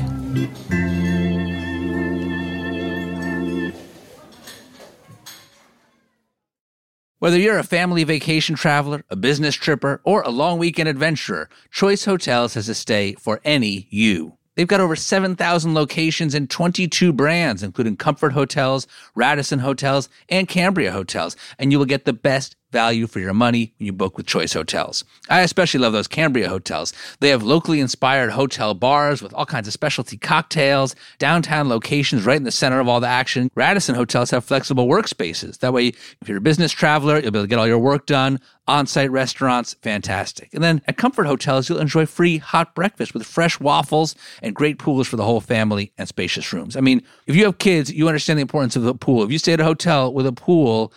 Whether 7.18 7.38
you're 7.38 7.58
a 7.58 7.64
family 7.64 8.04
vacation 8.04 8.54
traveler, 8.54 9.02
a 9.08 9.16
business 9.16 9.54
tripper, 9.54 10.02
or 10.04 10.20
a 10.20 10.28
long 10.28 10.58
weekend 10.58 10.90
adventurer, 10.90 11.48
Choice 11.70 12.04
Hotels 12.04 12.52
has 12.52 12.68
a 12.68 12.74
stay 12.74 13.14
for 13.14 13.40
any 13.44 13.86
you. 13.88 14.36
They've 14.56 14.68
got 14.68 14.80
over 14.80 14.94
7,000 14.94 15.74
locations 15.74 16.34
and 16.34 16.48
22 16.48 17.12
brands, 17.12 17.62
including 17.62 17.96
Comfort 17.96 18.32
Hotels, 18.32 18.86
Radisson 19.14 19.60
Hotels, 19.60 20.08
and 20.28 20.46
Cambria 20.46 20.92
Hotels, 20.92 21.34
and 21.58 21.72
you 21.72 21.78
will 21.78 21.86
get 21.86 22.04
the 22.04 22.12
best 22.12 22.56
value 22.74 23.06
for 23.06 23.20
your 23.20 23.32
money 23.32 23.72
when 23.78 23.86
you 23.86 23.92
book 23.92 24.16
with 24.16 24.26
Choice 24.26 24.52
Hotels. 24.52 25.04
I 25.30 25.42
especially 25.42 25.78
love 25.78 25.92
those 25.92 26.08
Cambria 26.08 26.48
hotels. 26.48 26.92
They 27.20 27.28
have 27.28 27.44
locally 27.44 27.78
inspired 27.78 28.32
hotel 28.32 28.74
bars 28.74 29.22
with 29.22 29.32
all 29.32 29.46
kinds 29.46 29.68
of 29.68 29.72
specialty 29.72 30.16
cocktails, 30.16 30.96
downtown 31.20 31.68
locations 31.68 32.26
right 32.26 32.36
in 32.36 32.42
the 32.42 32.50
center 32.50 32.80
of 32.80 32.88
all 32.88 32.98
the 32.98 33.06
action. 33.06 33.48
Radisson 33.54 33.94
hotels 33.94 34.32
have 34.32 34.44
flexible 34.44 34.88
workspaces. 34.88 35.60
That 35.60 35.72
way, 35.72 35.92
if 36.20 36.28
you're 36.28 36.38
a 36.38 36.40
business 36.40 36.72
traveler, 36.72 37.20
you'll 37.20 37.30
be 37.30 37.38
able 37.38 37.44
to 37.44 37.48
get 37.48 37.60
all 37.60 37.68
your 37.68 37.78
work 37.78 38.06
done. 38.06 38.40
On 38.66 38.86
site 38.86 39.12
restaurants, 39.12 39.74
fantastic. 39.74 40.52
And 40.54 40.64
then 40.64 40.82
at 40.88 40.96
Comfort 40.96 41.26
Hotels, 41.26 41.68
you'll 41.68 41.78
enjoy 41.78 42.06
free 42.06 42.38
hot 42.38 42.74
breakfast 42.74 43.12
with 43.14 43.26
fresh 43.26 43.60
waffles 43.60 44.16
and 44.42 44.54
great 44.54 44.78
pools 44.78 45.06
for 45.06 45.16
the 45.16 45.24
whole 45.24 45.42
family 45.42 45.92
and 45.98 46.08
spacious 46.08 46.50
rooms. 46.50 46.74
I 46.74 46.80
mean, 46.80 47.02
if 47.26 47.36
you 47.36 47.44
have 47.44 47.58
kids, 47.58 47.92
you 47.92 48.08
understand 48.08 48.38
the 48.38 48.42
importance 48.42 48.74
of 48.74 48.82
the 48.82 48.94
pool. 48.94 49.22
If 49.22 49.30
you 49.30 49.38
stay 49.38 49.52
at 49.52 49.60
a 49.60 49.64
hotel 49.64 50.12
with 50.12 50.26
a 50.26 50.32
pool, 50.32 50.92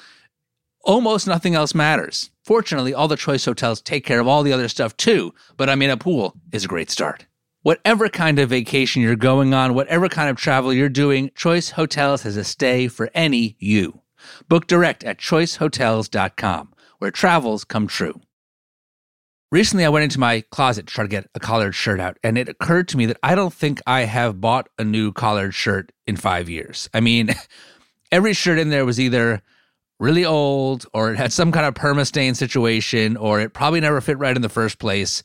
almost 0.87 1.27
nothing 1.27 1.53
else 1.53 1.75
matters. 1.75 2.31
Fortunately, 2.43 2.93
all 2.93 3.09
the 3.09 3.17
choice 3.17 3.45
hotels 3.45 3.81
take 3.81 4.05
care 4.05 4.19
of 4.19 4.27
all 4.27 4.41
the 4.41 4.53
other 4.53 4.69
stuff 4.69 4.95
too, 4.97 5.35
but 5.57 5.69
I 5.69 5.75
mean, 5.75 5.91
a 5.91 5.97
pool 5.97 6.33
is 6.51 6.65
a 6.65 6.69
great 6.69 6.89
start. 6.89 7.27
Whatever 7.61 8.07
kind 8.07 8.39
of 8.39 8.49
vacation 8.49 9.01
you're 9.01 9.17
going 9.17 9.53
on, 9.53 9.73
whatever 9.73 10.07
kind 10.07 10.29
of 10.29 10.37
travel 10.37 10.73
you're 10.73 10.87
doing, 10.87 11.29
Choice 11.35 11.71
Hotels 11.71 12.23
has 12.23 12.37
a 12.37 12.45
stay 12.45 12.87
for 12.87 13.11
any 13.13 13.57
you. 13.59 14.01
Book 14.47 14.67
direct 14.67 15.03
at 15.03 15.19
choicehotels.com, 15.19 16.73
where 16.99 17.11
travels 17.11 17.65
come 17.65 17.87
true. 17.87 18.21
Recently, 19.51 19.85
I 19.85 19.89
went 19.89 20.03
into 20.03 20.19
my 20.19 20.41
closet 20.51 20.87
to 20.87 20.93
try 20.93 21.03
to 21.03 21.09
get 21.09 21.29
a 21.35 21.39
collared 21.39 21.75
shirt 21.75 21.99
out, 21.99 22.17
and 22.23 22.37
it 22.37 22.49
occurred 22.49 22.87
to 22.89 22.97
me 22.97 23.05
that 23.07 23.19
I 23.21 23.35
don't 23.35 23.53
think 23.53 23.81
I 23.85 24.01
have 24.01 24.39
bought 24.39 24.69
a 24.77 24.83
new 24.85 25.11
collared 25.11 25.53
shirt 25.53 25.91
in 26.05 26.15
five 26.15 26.49
years. 26.49 26.89
I 26.93 27.01
mean, 27.01 27.33
every 28.11 28.33
shirt 28.33 28.59
in 28.59 28.69
there 28.69 28.85
was 28.85 28.99
either 28.99 29.41
really 29.99 30.25
old 30.25 30.85
or 30.93 31.11
it 31.11 31.17
had 31.17 31.33
some 31.33 31.51
kind 31.51 31.65
of 31.65 31.73
perma 31.73 32.05
stain 32.05 32.35
situation 32.35 33.17
or 33.17 33.39
it 33.39 33.53
probably 33.53 33.79
never 33.79 34.01
fit 34.01 34.17
right 34.19 34.35
in 34.35 34.41
the 34.41 34.49
first 34.49 34.79
place. 34.79 35.23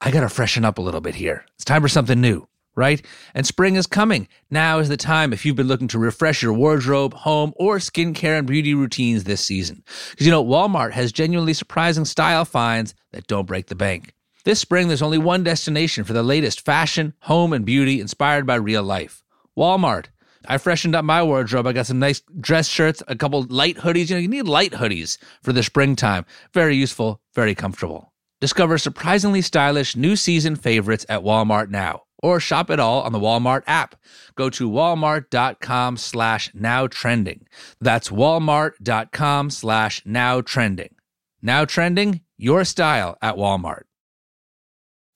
I 0.00 0.10
got 0.10 0.20
to 0.20 0.28
freshen 0.28 0.64
up 0.64 0.78
a 0.78 0.82
little 0.82 1.00
bit 1.00 1.14
here. 1.14 1.44
It's 1.54 1.64
time 1.64 1.82
for 1.82 1.88
something 1.88 2.20
new, 2.20 2.46
right? 2.74 3.04
And 3.34 3.46
spring 3.46 3.76
is 3.76 3.86
coming. 3.86 4.28
Now 4.50 4.78
is 4.78 4.88
the 4.88 4.96
time 4.96 5.32
if 5.32 5.44
you've 5.44 5.56
been 5.56 5.68
looking 5.68 5.88
to 5.88 5.98
refresh 5.98 6.42
your 6.42 6.52
wardrobe, 6.52 7.14
home, 7.14 7.52
or 7.56 7.78
skincare 7.78 8.38
and 8.38 8.46
beauty 8.46 8.74
routines 8.74 9.24
this 9.24 9.44
season. 9.44 9.82
Because 10.10 10.26
you 10.26 10.32
know, 10.32 10.44
Walmart 10.44 10.92
has 10.92 11.12
genuinely 11.12 11.54
surprising 11.54 12.04
style 12.04 12.44
finds 12.44 12.94
that 13.12 13.26
don't 13.26 13.46
break 13.46 13.66
the 13.66 13.74
bank. 13.74 14.12
This 14.44 14.60
spring, 14.60 14.88
there's 14.88 15.00
only 15.00 15.16
one 15.16 15.42
destination 15.42 16.04
for 16.04 16.12
the 16.12 16.22
latest 16.22 16.60
fashion, 16.60 17.14
home, 17.20 17.54
and 17.54 17.64
beauty 17.64 18.00
inspired 18.00 18.46
by 18.46 18.56
real 18.56 18.82
life 18.82 19.24
Walmart. 19.56 20.06
I 20.46 20.58
freshened 20.58 20.94
up 20.94 21.04
my 21.04 21.22
wardrobe. 21.22 21.66
I 21.66 21.72
got 21.72 21.86
some 21.86 21.98
nice 21.98 22.22
dress 22.40 22.68
shirts, 22.68 23.02
a 23.08 23.16
couple 23.16 23.42
light 23.44 23.76
hoodies. 23.76 24.10
You 24.10 24.16
know, 24.16 24.20
you 24.20 24.28
need 24.28 24.46
light 24.46 24.72
hoodies 24.72 25.18
for 25.42 25.52
the 25.52 25.62
springtime. 25.62 26.24
Very 26.52 26.76
useful, 26.76 27.20
very 27.34 27.54
comfortable. 27.54 28.12
Discover 28.40 28.78
surprisingly 28.78 29.40
stylish 29.42 29.96
new 29.96 30.16
season 30.16 30.56
favorites 30.56 31.06
at 31.08 31.22
Walmart 31.22 31.70
now 31.70 32.02
or 32.24 32.40
shop 32.40 32.70
it 32.70 32.80
all 32.80 33.02
on 33.02 33.12
the 33.12 33.20
Walmart 33.20 33.62
app. 33.66 33.96
Go 34.34 34.48
to 34.50 34.70
walmart.com 34.70 35.98
slash 35.98 36.50
now 36.54 36.86
trending. 36.86 37.46
That's 37.80 38.08
walmart.com 38.08 39.50
slash 39.50 40.02
now 40.06 40.40
trending. 40.40 40.94
Now 41.42 41.66
trending, 41.66 42.22
your 42.38 42.64
style 42.64 43.18
at 43.20 43.36
Walmart. 43.36 43.82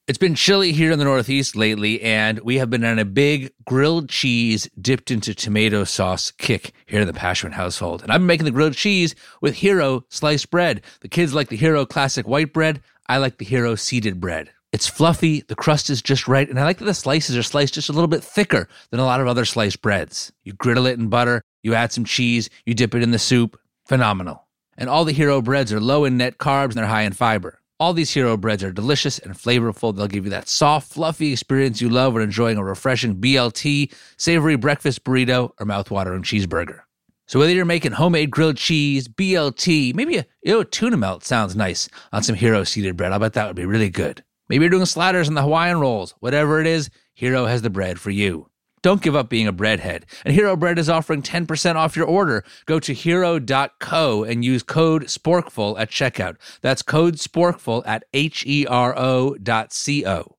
It's 0.09 0.17
been 0.17 0.35
chilly 0.35 0.73
here 0.73 0.91
in 0.91 0.99
the 0.99 1.05
Northeast 1.05 1.55
lately, 1.55 2.01
and 2.01 2.39
we 2.41 2.57
have 2.57 2.71
been 2.71 2.83
on 2.83 2.99
a 2.99 3.05
big 3.05 3.53
grilled 3.67 4.09
cheese 4.09 4.67
dipped 4.81 5.11
into 5.11 5.35
tomato 5.35 5.85
sauce 5.85 6.31
kick 6.31 6.73
here 6.87 7.03
in 7.03 7.07
the 7.07 7.13
Pashman 7.13 7.53
household. 7.53 8.03
And 8.03 8.11
I've 8.11 8.21
been 8.21 8.27
making 8.27 8.47
the 8.47 8.51
grilled 8.51 8.73
cheese 8.73 9.15
with 9.43 9.57
Hero 9.57 10.07
sliced 10.09 10.51
bread. 10.51 10.81
The 11.01 11.11
kids 11.11 11.35
like 11.35 11.51
the 11.51 11.59
Hero 11.59 11.85
classic 11.85 12.27
white 12.27 12.55
bread. 12.55 12.81
I 13.07 13.19
like 13.19 13.37
the 13.37 13.45
Hero 13.45 13.75
seeded 13.75 14.19
bread. 14.19 14.51
It's 14.73 14.87
fluffy, 14.87 15.43
the 15.43 15.55
crust 15.55 15.91
is 15.91 16.01
just 16.01 16.27
right, 16.27 16.49
and 16.49 16.59
I 16.59 16.65
like 16.65 16.79
that 16.79 16.87
the 16.87 16.95
slices 16.95 17.37
are 17.37 17.43
sliced 17.43 17.75
just 17.75 17.91
a 17.91 17.93
little 17.93 18.09
bit 18.09 18.25
thicker 18.25 18.67
than 18.91 19.01
a 19.01 19.05
lot 19.05 19.21
of 19.21 19.27
other 19.27 19.45
sliced 19.45 19.83
breads. 19.83 20.33
You 20.43 20.55
griddle 20.55 20.87
it 20.87 20.99
in 20.99 21.09
butter, 21.11 21.43
you 21.63 21.75
add 21.75 21.93
some 21.93 22.07
cheese, 22.07 22.49
you 22.65 22.73
dip 22.73 22.95
it 22.95 23.03
in 23.03 23.11
the 23.11 23.19
soup. 23.19 23.61
Phenomenal. 23.85 24.47
And 24.79 24.89
all 24.89 25.05
the 25.05 25.13
Hero 25.13 25.43
breads 25.43 25.71
are 25.71 25.81
low 25.81 26.07
in 26.07 26.17
net 26.17 26.39
carbs 26.39 26.69
and 26.71 26.79
they're 26.79 26.87
high 26.87 27.03
in 27.03 27.13
fiber. 27.13 27.61
All 27.81 27.93
these 27.93 28.13
hero 28.13 28.37
breads 28.37 28.65
are 28.65 28.73
delicious 28.73 29.21
and 29.21 29.35
flavorful. 29.35 29.95
They'll 29.95 30.09
give 30.09 30.25
you 30.25 30.31
that 30.31 30.49
soft, 30.49 30.93
fluffy 30.93 31.33
experience 31.33 31.81
you 31.81 31.89
love 31.89 32.13
when 32.13 32.25
enjoying 32.25 32.59
a 32.59 32.65
refreshing 32.65 33.21
BLT, 33.21 33.95
savory 34.17 34.57
breakfast 34.57 35.05
burrito, 35.05 35.53
or 35.61 35.67
mouthwatering 35.67 36.25
cheeseburger. 36.25 36.81
So 37.29 37.39
whether 37.39 37.53
you're 37.53 37.65
making 37.65 37.93
homemade 37.93 38.33
grilled 38.33 38.57
cheese, 38.57 39.07
BLT, 39.07 39.95
maybe 39.95 40.17
a 40.17 40.27
you 40.43 40.55
know, 40.55 40.65
tuna 40.65 40.97
melt 40.97 41.23
sounds 41.23 41.55
nice 41.55 41.89
on 42.13 42.25
some 42.25 42.35
Hero 42.35 42.65
seeded 42.65 42.97
bread. 42.97 43.13
I 43.13 43.19
bet 43.19 43.35
that 43.35 43.47
would 43.47 43.55
be 43.55 43.65
really 43.65 43.91
good. 43.91 44.25
Maybe 44.49 44.65
you're 44.65 44.71
doing 44.71 44.85
sliders 44.85 45.29
and 45.29 45.37
the 45.37 45.43
Hawaiian 45.43 45.79
rolls. 45.79 46.15
Whatever 46.19 46.61
it 46.61 46.67
is, 46.67 46.91
Hero 47.15 47.47
has 47.47 47.63
the 47.63 47.71
bread 47.71 48.01
for 48.01 48.11
you. 48.11 48.51
Don't 48.89 49.03
give 49.03 49.15
up 49.15 49.29
being 49.29 49.47
a 49.47 49.53
breadhead. 49.53 50.05
And 50.25 50.33
Hero 50.33 50.57
Bread 50.57 50.79
is 50.79 50.89
offering 50.89 51.21
10% 51.21 51.75
off 51.75 51.95
your 51.95 52.07
order. 52.07 52.43
Go 52.65 52.81
to 52.81 52.95
hero.co 52.95 54.25
and 54.25 54.43
use 54.43 54.63
code 54.63 55.11
SPORKFUL 55.11 55.79
at 55.79 55.91
checkout. 55.91 56.37
That's 56.63 56.81
code 56.81 57.17
SPORKFUL 57.17 57.83
at 57.85 58.05
H 58.15 58.47
E 58.47 58.67
R 58.67 58.99
O 58.99 59.35
dot 59.35 59.75
C 59.75 60.07
O. 60.07 60.39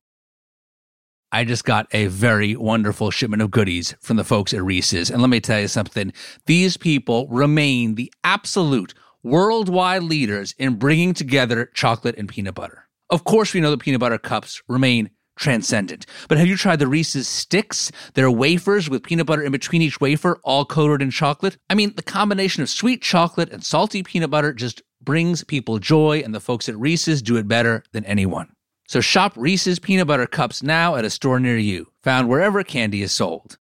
I 1.30 1.44
just 1.44 1.64
got 1.64 1.86
a 1.92 2.06
very 2.06 2.56
wonderful 2.56 3.12
shipment 3.12 3.40
of 3.40 3.52
goodies 3.52 3.94
from 4.00 4.16
the 4.16 4.24
folks 4.24 4.52
at 4.52 4.64
Reese's. 4.64 5.10
And 5.10 5.22
let 5.22 5.30
me 5.30 5.38
tell 5.38 5.60
you 5.60 5.68
something 5.68 6.12
these 6.46 6.76
people 6.76 7.28
remain 7.28 7.94
the 7.94 8.12
absolute 8.24 8.94
worldwide 9.22 10.02
leaders 10.02 10.56
in 10.58 10.74
bringing 10.74 11.14
together 11.14 11.70
chocolate 11.72 12.16
and 12.18 12.28
peanut 12.28 12.56
butter. 12.56 12.88
Of 13.10 13.22
course, 13.22 13.54
we 13.54 13.60
know 13.60 13.70
that 13.70 13.78
peanut 13.78 14.00
butter 14.00 14.18
cups 14.18 14.60
remain 14.66 15.10
transcendent. 15.40 16.06
But 16.28 16.38
have 16.38 16.46
you 16.46 16.56
tried 16.56 16.78
the 16.78 16.86
Reese's 16.86 17.26
sticks? 17.26 17.90
They're 18.14 18.30
wafers 18.30 18.88
with 18.88 19.02
peanut 19.02 19.26
butter 19.26 19.42
in 19.42 19.50
between 19.50 19.82
each 19.82 20.00
wafer, 20.00 20.38
all 20.44 20.64
coated 20.64 21.02
in 21.02 21.10
chocolate. 21.10 21.56
I 21.68 21.74
mean, 21.74 21.94
the 21.96 22.02
combination 22.02 22.62
of 22.62 22.70
sweet 22.70 23.02
chocolate 23.02 23.50
and 23.50 23.64
salty 23.64 24.02
peanut 24.02 24.30
butter 24.30 24.52
just 24.52 24.82
brings 25.02 25.42
people 25.42 25.78
joy, 25.78 26.22
and 26.24 26.34
the 26.34 26.40
folks 26.40 26.68
at 26.68 26.78
Reese's 26.78 27.22
do 27.22 27.36
it 27.36 27.48
better 27.48 27.82
than 27.92 28.04
anyone. 28.04 28.52
So 28.86 29.00
shop 29.00 29.32
Reese's 29.36 29.78
peanut 29.78 30.06
butter 30.06 30.26
cups 30.26 30.62
now 30.62 30.96
at 30.96 31.04
a 31.04 31.10
store 31.10 31.40
near 31.40 31.56
you, 31.56 31.86
found 32.02 32.28
wherever 32.28 32.62
candy 32.62 33.02
is 33.02 33.12
sold. 33.12 33.56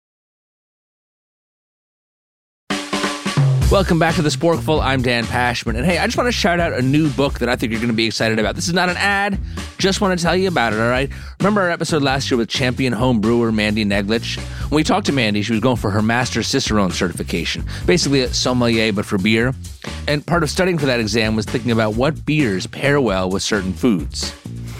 Welcome 3.68 3.98
back 3.98 4.14
to 4.14 4.22
the 4.22 4.28
Sporkful. 4.28 4.80
I'm 4.80 5.02
Dan 5.02 5.24
Pashman. 5.24 5.76
And 5.76 5.84
hey, 5.84 5.98
I 5.98 6.06
just 6.06 6.16
want 6.16 6.28
to 6.28 6.32
shout 6.32 6.60
out 6.60 6.72
a 6.72 6.80
new 6.80 7.10
book 7.10 7.40
that 7.40 7.48
I 7.48 7.56
think 7.56 7.72
you're 7.72 7.80
going 7.80 7.90
to 7.90 7.96
be 7.96 8.06
excited 8.06 8.38
about. 8.38 8.54
This 8.54 8.68
is 8.68 8.74
not 8.74 8.88
an 8.88 8.96
ad, 8.96 9.40
just 9.76 10.00
want 10.00 10.16
to 10.16 10.24
tell 10.24 10.36
you 10.36 10.46
about 10.46 10.72
it, 10.72 10.78
all 10.78 10.88
right? 10.88 11.10
Remember 11.40 11.62
our 11.62 11.70
episode 11.70 12.00
last 12.00 12.30
year 12.30 12.38
with 12.38 12.48
champion 12.48 12.92
home 12.92 13.20
brewer 13.20 13.50
Mandy 13.50 13.84
Naglich? 13.84 14.38
When 14.70 14.76
we 14.76 14.84
talked 14.84 15.06
to 15.06 15.12
Mandy, 15.12 15.42
she 15.42 15.50
was 15.50 15.60
going 15.60 15.78
for 15.78 15.90
her 15.90 16.00
Master 16.00 16.44
Cicerone 16.44 16.92
certification, 16.92 17.64
basically 17.86 18.20
a 18.20 18.32
sommelier, 18.32 18.92
but 18.92 19.04
for 19.04 19.18
beer. 19.18 19.52
And 20.06 20.24
part 20.24 20.44
of 20.44 20.50
studying 20.50 20.78
for 20.78 20.86
that 20.86 21.00
exam 21.00 21.34
was 21.34 21.44
thinking 21.44 21.72
about 21.72 21.96
what 21.96 22.24
beers 22.24 22.68
pair 22.68 23.00
well 23.00 23.28
with 23.28 23.42
certain 23.42 23.72
foods. 23.72 24.32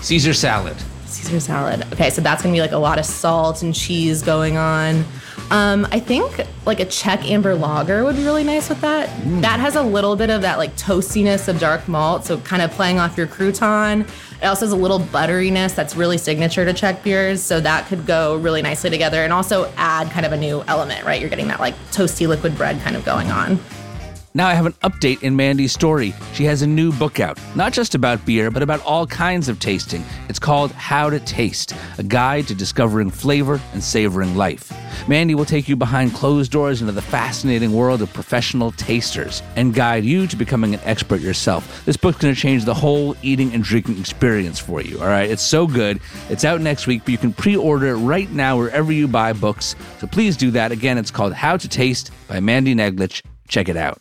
Caesar 0.02 0.32
salad. 0.32 0.76
Caesar 1.06 1.40
salad. 1.40 1.84
Okay, 1.92 2.10
so 2.10 2.20
that's 2.20 2.40
gonna 2.40 2.54
be 2.54 2.60
like 2.60 2.72
a 2.72 2.78
lot 2.78 3.00
of 3.00 3.04
salt 3.04 3.62
and 3.62 3.74
cheese 3.74 4.22
going 4.22 4.56
on. 4.56 5.04
Um, 5.50 5.86
I 5.92 6.00
think 6.00 6.40
like 6.64 6.80
a 6.80 6.84
Czech 6.84 7.30
amber 7.30 7.54
lager 7.54 8.04
would 8.04 8.16
be 8.16 8.24
really 8.24 8.42
nice 8.42 8.68
with 8.68 8.80
that. 8.80 9.08
That 9.42 9.60
has 9.60 9.76
a 9.76 9.82
little 9.82 10.16
bit 10.16 10.28
of 10.28 10.42
that 10.42 10.58
like 10.58 10.74
toastiness 10.76 11.46
of 11.46 11.60
dark 11.60 11.86
malt, 11.86 12.24
so 12.24 12.38
kind 12.38 12.62
of 12.62 12.72
playing 12.72 12.98
off 12.98 13.16
your 13.16 13.28
crouton. 13.28 14.08
It 14.42 14.44
also 14.44 14.66
has 14.66 14.72
a 14.72 14.76
little 14.76 14.98
butteriness 14.98 15.74
that's 15.74 15.96
really 15.96 16.18
signature 16.18 16.64
to 16.64 16.72
Czech 16.72 17.02
beers, 17.02 17.42
so 17.42 17.60
that 17.60 17.86
could 17.86 18.06
go 18.06 18.36
really 18.36 18.60
nicely 18.60 18.90
together 18.90 19.22
and 19.22 19.32
also 19.32 19.72
add 19.76 20.10
kind 20.10 20.26
of 20.26 20.32
a 20.32 20.36
new 20.36 20.64
element, 20.66 21.04
right? 21.06 21.20
You're 21.20 21.30
getting 21.30 21.48
that 21.48 21.60
like 21.60 21.74
toasty 21.90 22.26
liquid 22.26 22.56
bread 22.56 22.80
kind 22.82 22.96
of 22.96 23.04
going 23.04 23.30
on. 23.30 23.60
Now 24.36 24.48
I 24.48 24.52
have 24.52 24.66
an 24.66 24.74
update 24.84 25.22
in 25.22 25.34
Mandy's 25.34 25.72
story. 25.72 26.14
She 26.34 26.44
has 26.44 26.60
a 26.60 26.66
new 26.66 26.92
book 26.92 27.20
out, 27.20 27.40
not 27.54 27.72
just 27.72 27.94
about 27.94 28.26
beer, 28.26 28.50
but 28.50 28.62
about 28.62 28.84
all 28.84 29.06
kinds 29.06 29.48
of 29.48 29.58
tasting. 29.58 30.04
It's 30.28 30.38
called 30.38 30.72
How 30.72 31.08
to 31.08 31.18
Taste, 31.20 31.74
a 31.96 32.02
guide 32.02 32.46
to 32.48 32.54
discovering 32.54 33.08
flavor 33.08 33.58
and 33.72 33.82
savoring 33.82 34.36
life. 34.36 34.70
Mandy 35.08 35.34
will 35.34 35.46
take 35.46 35.70
you 35.70 35.74
behind 35.74 36.12
closed 36.12 36.52
doors 36.52 36.82
into 36.82 36.92
the 36.92 37.00
fascinating 37.00 37.72
world 37.72 38.02
of 38.02 38.12
professional 38.12 38.72
tasters 38.72 39.42
and 39.56 39.72
guide 39.72 40.04
you 40.04 40.26
to 40.26 40.36
becoming 40.36 40.74
an 40.74 40.80
expert 40.84 41.22
yourself. 41.22 41.86
This 41.86 41.96
book's 41.96 42.18
going 42.18 42.34
to 42.34 42.38
change 42.38 42.66
the 42.66 42.74
whole 42.74 43.16
eating 43.22 43.54
and 43.54 43.64
drinking 43.64 43.98
experience 43.98 44.58
for 44.58 44.82
you, 44.82 45.00
all 45.00 45.06
right? 45.06 45.30
It's 45.30 45.40
so 45.40 45.66
good. 45.66 45.98
It's 46.28 46.44
out 46.44 46.60
next 46.60 46.86
week, 46.86 47.06
but 47.06 47.12
you 47.12 47.18
can 47.18 47.32
pre 47.32 47.56
order 47.56 47.86
it 47.86 47.96
right 47.96 48.30
now 48.30 48.58
wherever 48.58 48.92
you 48.92 49.08
buy 49.08 49.32
books. 49.32 49.74
So 49.98 50.06
please 50.06 50.36
do 50.36 50.50
that. 50.50 50.72
Again, 50.72 50.98
it's 50.98 51.10
called 51.10 51.32
How 51.32 51.56
to 51.56 51.68
Taste 51.70 52.10
by 52.28 52.40
Mandy 52.40 52.74
Naglich. 52.74 53.22
Check 53.48 53.70
it 53.70 53.78
out. 53.78 53.98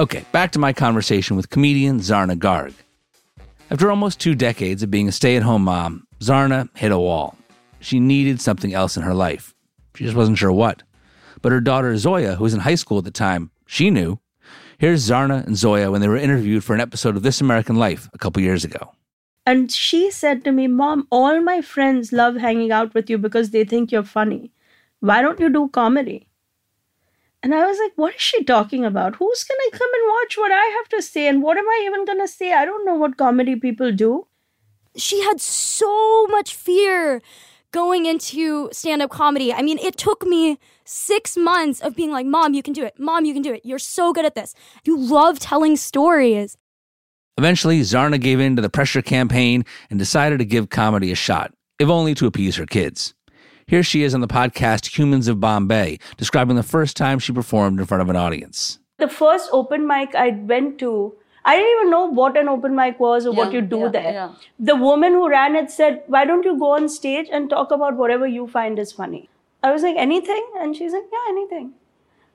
Okay, 0.00 0.24
back 0.32 0.50
to 0.52 0.58
my 0.58 0.72
conversation 0.72 1.36
with 1.36 1.50
comedian 1.50 2.00
Zarna 2.00 2.34
Garg. 2.34 2.72
After 3.70 3.90
almost 3.90 4.18
two 4.18 4.34
decades 4.34 4.82
of 4.82 4.90
being 4.90 5.08
a 5.08 5.12
stay 5.12 5.36
at 5.36 5.42
home 5.42 5.64
mom, 5.64 6.06
Zarna 6.20 6.74
hit 6.74 6.90
a 6.90 6.98
wall. 6.98 7.36
She 7.80 8.00
needed 8.00 8.40
something 8.40 8.72
else 8.72 8.96
in 8.96 9.02
her 9.02 9.12
life. 9.12 9.54
She 9.94 10.04
just 10.04 10.16
wasn't 10.16 10.38
sure 10.38 10.52
what. 10.52 10.82
But 11.42 11.52
her 11.52 11.60
daughter 11.60 11.94
Zoya, 11.98 12.36
who 12.36 12.44
was 12.44 12.54
in 12.54 12.60
high 12.60 12.76
school 12.76 12.96
at 12.96 13.04
the 13.04 13.10
time, 13.10 13.50
she 13.66 13.90
knew. 13.90 14.18
Here's 14.78 15.06
Zarna 15.06 15.46
and 15.46 15.54
Zoya 15.54 15.90
when 15.90 16.00
they 16.00 16.08
were 16.08 16.16
interviewed 16.16 16.64
for 16.64 16.72
an 16.72 16.80
episode 16.80 17.14
of 17.14 17.22
This 17.22 17.42
American 17.42 17.76
Life 17.76 18.08
a 18.14 18.18
couple 18.18 18.40
years 18.40 18.64
ago. 18.64 18.92
And 19.44 19.70
she 19.70 20.10
said 20.10 20.44
to 20.44 20.50
me, 20.50 20.66
Mom, 20.66 21.08
all 21.10 21.42
my 21.42 21.60
friends 21.60 22.10
love 22.10 22.36
hanging 22.36 22.72
out 22.72 22.94
with 22.94 23.10
you 23.10 23.18
because 23.18 23.50
they 23.50 23.64
think 23.64 23.92
you're 23.92 24.02
funny. 24.02 24.50
Why 25.00 25.20
don't 25.20 25.38
you 25.38 25.50
do 25.50 25.68
comedy? 25.68 26.29
And 27.42 27.54
I 27.54 27.66
was 27.66 27.78
like, 27.78 27.92
what 27.96 28.14
is 28.14 28.20
she 28.20 28.44
talking 28.44 28.84
about? 28.84 29.16
Who's 29.16 29.44
going 29.44 29.60
to 29.70 29.78
come 29.78 29.88
and 29.94 30.10
watch 30.10 30.36
what 30.36 30.52
I 30.52 30.64
have 30.76 30.88
to 30.90 31.00
say? 31.00 31.26
And 31.26 31.42
what 31.42 31.56
am 31.56 31.66
I 31.66 31.82
even 31.86 32.04
going 32.04 32.20
to 32.20 32.28
say? 32.28 32.52
I 32.52 32.66
don't 32.66 32.84
know 32.84 32.94
what 32.94 33.16
comedy 33.16 33.56
people 33.56 33.92
do. 33.92 34.26
She 34.96 35.22
had 35.22 35.40
so 35.40 36.26
much 36.26 36.54
fear 36.54 37.22
going 37.72 38.04
into 38.06 38.68
stand 38.72 39.00
up 39.00 39.10
comedy. 39.10 39.54
I 39.54 39.62
mean, 39.62 39.78
it 39.78 39.96
took 39.96 40.24
me 40.24 40.58
six 40.84 41.36
months 41.36 41.80
of 41.80 41.94
being 41.94 42.10
like, 42.10 42.26
Mom, 42.26 42.52
you 42.52 42.62
can 42.62 42.72
do 42.72 42.84
it. 42.84 42.98
Mom, 42.98 43.24
you 43.24 43.32
can 43.32 43.42
do 43.42 43.54
it. 43.54 43.62
You're 43.64 43.78
so 43.78 44.12
good 44.12 44.24
at 44.24 44.34
this. 44.34 44.54
You 44.84 44.98
love 44.98 45.38
telling 45.38 45.76
stories. 45.76 46.58
Eventually, 47.38 47.80
Zarna 47.80 48.20
gave 48.20 48.40
in 48.40 48.56
to 48.56 48.62
the 48.62 48.68
pressure 48.68 49.00
campaign 49.00 49.64
and 49.88 49.98
decided 49.98 50.40
to 50.40 50.44
give 50.44 50.68
comedy 50.68 51.10
a 51.10 51.14
shot, 51.14 51.54
if 51.78 51.88
only 51.88 52.14
to 52.16 52.26
appease 52.26 52.56
her 52.56 52.66
kids. 52.66 53.14
Here 53.70 53.84
she 53.84 54.02
is 54.02 54.16
on 54.16 54.20
the 54.20 54.26
podcast 54.26 54.98
Humans 54.98 55.28
of 55.28 55.38
Bombay, 55.38 56.00
describing 56.16 56.56
the 56.56 56.62
first 56.64 56.96
time 56.96 57.20
she 57.20 57.30
performed 57.32 57.78
in 57.78 57.86
front 57.86 58.02
of 58.02 58.10
an 58.10 58.16
audience. 58.16 58.80
The 58.98 59.06
first 59.06 59.48
open 59.52 59.86
mic 59.86 60.12
I 60.16 60.30
went 60.30 60.80
to, 60.80 61.14
I 61.44 61.54
didn't 61.54 61.70
even 61.76 61.90
know 61.92 62.06
what 62.06 62.36
an 62.36 62.48
open 62.48 62.74
mic 62.74 62.98
was 62.98 63.26
or 63.26 63.32
what 63.32 63.52
you 63.52 63.60
do 63.60 63.88
there. 63.88 64.32
The 64.58 64.74
woman 64.74 65.12
who 65.12 65.28
ran 65.28 65.54
it 65.54 65.70
said, 65.70 66.02
Why 66.08 66.24
don't 66.24 66.44
you 66.44 66.58
go 66.58 66.72
on 66.72 66.88
stage 66.88 67.28
and 67.30 67.48
talk 67.48 67.70
about 67.70 67.96
whatever 67.96 68.26
you 68.26 68.48
find 68.48 68.76
is 68.76 68.90
funny? 68.90 69.28
I 69.62 69.70
was 69.70 69.84
like, 69.84 69.94
Anything? 69.96 70.44
And 70.58 70.74
she's 70.74 70.92
like, 70.92 71.04
Yeah, 71.12 71.26
anything. 71.28 71.74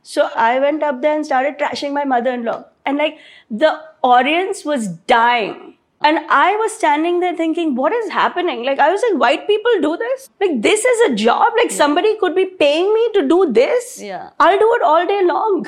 So 0.04 0.30
I 0.38 0.58
went 0.62 0.84
up 0.84 1.02
there 1.02 1.18
and 1.18 1.26
started 1.26 1.60
trashing 1.60 1.92
my 1.92 2.06
mother 2.06 2.32
in 2.32 2.46
law. 2.46 2.64
And 2.86 2.98
like 2.98 3.18
the 3.52 3.82
audience 4.02 4.64
was 4.64 4.88
dying. 4.88 5.75
And 6.06 6.20
I 6.30 6.56
was 6.58 6.72
standing 6.72 7.20
there 7.20 7.36
thinking, 7.36 7.74
what 7.74 7.92
is 7.92 8.12
happening? 8.12 8.64
Like, 8.64 8.78
I 8.78 8.92
was 8.92 9.02
like, 9.10 9.20
white 9.20 9.48
people 9.48 9.72
do 9.82 9.98
this? 9.98 10.30
Like, 10.40 10.62
this 10.62 10.86
is 10.86 11.12
a 11.12 11.16
job? 11.16 11.52
Like, 11.58 11.72
yeah. 11.72 11.78
somebody 11.78 12.16
could 12.20 12.36
be 12.36 12.46
paying 12.46 12.94
me 12.94 13.10
to 13.16 13.28
do 13.28 13.52
this? 13.52 14.00
Yeah. 14.00 14.30
I'll 14.40 14.60
do 14.60 14.74
it 14.76 14.84
all 14.84 15.08
day 15.08 15.24
long. 15.26 15.66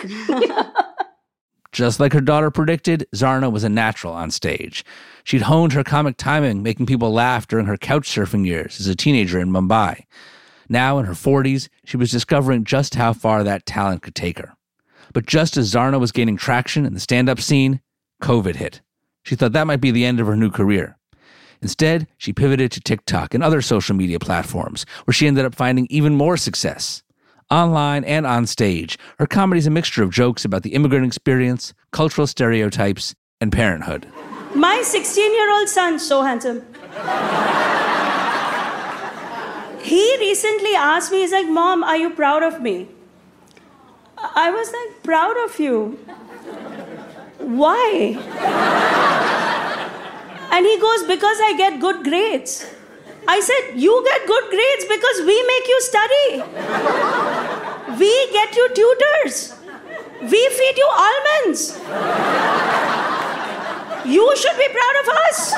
Just 1.71 1.99
like 1.99 2.13
her 2.13 2.21
daughter 2.21 2.51
predicted, 2.51 3.07
Zarna 3.15 3.51
was 3.51 3.63
a 3.63 3.69
natural 3.69 4.13
on 4.13 4.29
stage. 4.29 4.85
She'd 5.23 5.41
honed 5.41 5.73
her 5.73 5.83
comic 5.83 6.17
timing, 6.17 6.61
making 6.61 6.85
people 6.85 7.11
laugh 7.11 7.47
during 7.47 7.65
her 7.65 7.77
couch 7.77 8.07
surfing 8.07 8.45
years 8.45 8.79
as 8.79 8.85
a 8.85 8.95
teenager 8.95 9.39
in 9.39 9.49
Mumbai. 9.49 10.03
Now, 10.69 10.99
in 10.99 11.05
her 11.05 11.13
40s, 11.13 11.67
she 11.83 11.97
was 11.97 12.11
discovering 12.11 12.63
just 12.63 12.93
how 12.93 13.13
far 13.13 13.43
that 13.43 13.65
talent 13.65 14.03
could 14.03 14.13
take 14.13 14.37
her. 14.37 14.55
But 15.13 15.25
just 15.25 15.57
as 15.57 15.73
Zarna 15.73 15.99
was 15.99 16.11
gaining 16.11 16.37
traction 16.37 16.85
in 16.85 16.93
the 16.93 16.99
stand 16.99 17.27
up 17.27 17.41
scene, 17.41 17.81
COVID 18.21 18.57
hit. 18.57 18.81
She 19.27 19.35
thought 19.35 19.51
that 19.51 19.67
might 19.67 19.81
be 19.81 19.91
the 19.91 20.05
end 20.05 20.21
of 20.21 20.27
her 20.27 20.37
new 20.37 20.49
career. 20.49 20.97
Instead, 21.61 22.07
she 22.17 22.31
pivoted 22.31 22.71
to 22.71 22.79
TikTok 22.79 23.33
and 23.33 23.43
other 23.43 23.61
social 23.61 23.93
media 23.93 24.19
platforms, 24.19 24.85
where 25.03 25.13
she 25.13 25.27
ended 25.27 25.43
up 25.43 25.53
finding 25.53 25.85
even 25.89 26.15
more 26.15 26.37
success. 26.37 27.03
Online 27.51 28.05
and 28.05 28.25
on 28.25 28.47
stage, 28.47 28.97
her 29.19 29.27
comedy 29.27 29.59
is 29.59 29.67
a 29.67 29.69
mixture 29.69 30.01
of 30.01 30.11
jokes 30.11 30.45
about 30.45 30.63
the 30.63 30.73
immigrant 30.73 31.05
experience, 31.05 31.73
cultural 31.91 32.25
stereotypes, 32.25 33.15
and 33.41 33.51
parenthood. 33.51 34.07
My 34.55 34.81
16 34.81 35.33
year 35.33 35.51
old 35.51 35.67
son, 35.67 35.99
so 35.99 36.21
handsome. 36.21 36.61
he 39.83 40.17
recently 40.19 40.73
asked 40.73 41.11
me, 41.11 41.19
he's 41.19 41.33
like, 41.33 41.49
Mom, 41.49 41.83
are 41.83 41.97
you 41.97 42.11
proud 42.11 42.43
of 42.43 42.61
me? 42.61 42.87
I 44.17 44.51
was 44.51 44.71
like, 44.71 45.03
Proud 45.03 45.35
of 45.43 45.59
you? 45.59 45.99
Why? 47.47 48.17
and 50.51 50.65
he 50.65 50.79
goes, 50.79 51.03
Because 51.03 51.37
I 51.39 51.53
get 51.55 51.79
good 51.79 52.03
grades. 52.03 52.67
I 53.25 53.39
said, 53.39 53.79
You 53.79 54.03
get 54.03 54.27
good 54.27 54.49
grades 54.49 54.83
because 54.83 55.21
we 55.25 55.41
make 55.47 55.67
you 55.67 55.81
study. 55.81 56.43
We 57.97 58.31
get 58.33 58.53
you 58.53 58.67
tutors. 58.75 59.55
We 60.23 60.49
feed 60.49 60.77
you 60.77 60.89
almonds. 60.91 61.79
You 64.05 64.35
should 64.35 64.57
be 64.57 64.67
proud 64.67 64.95
of 65.01 65.09
us. 65.29 65.53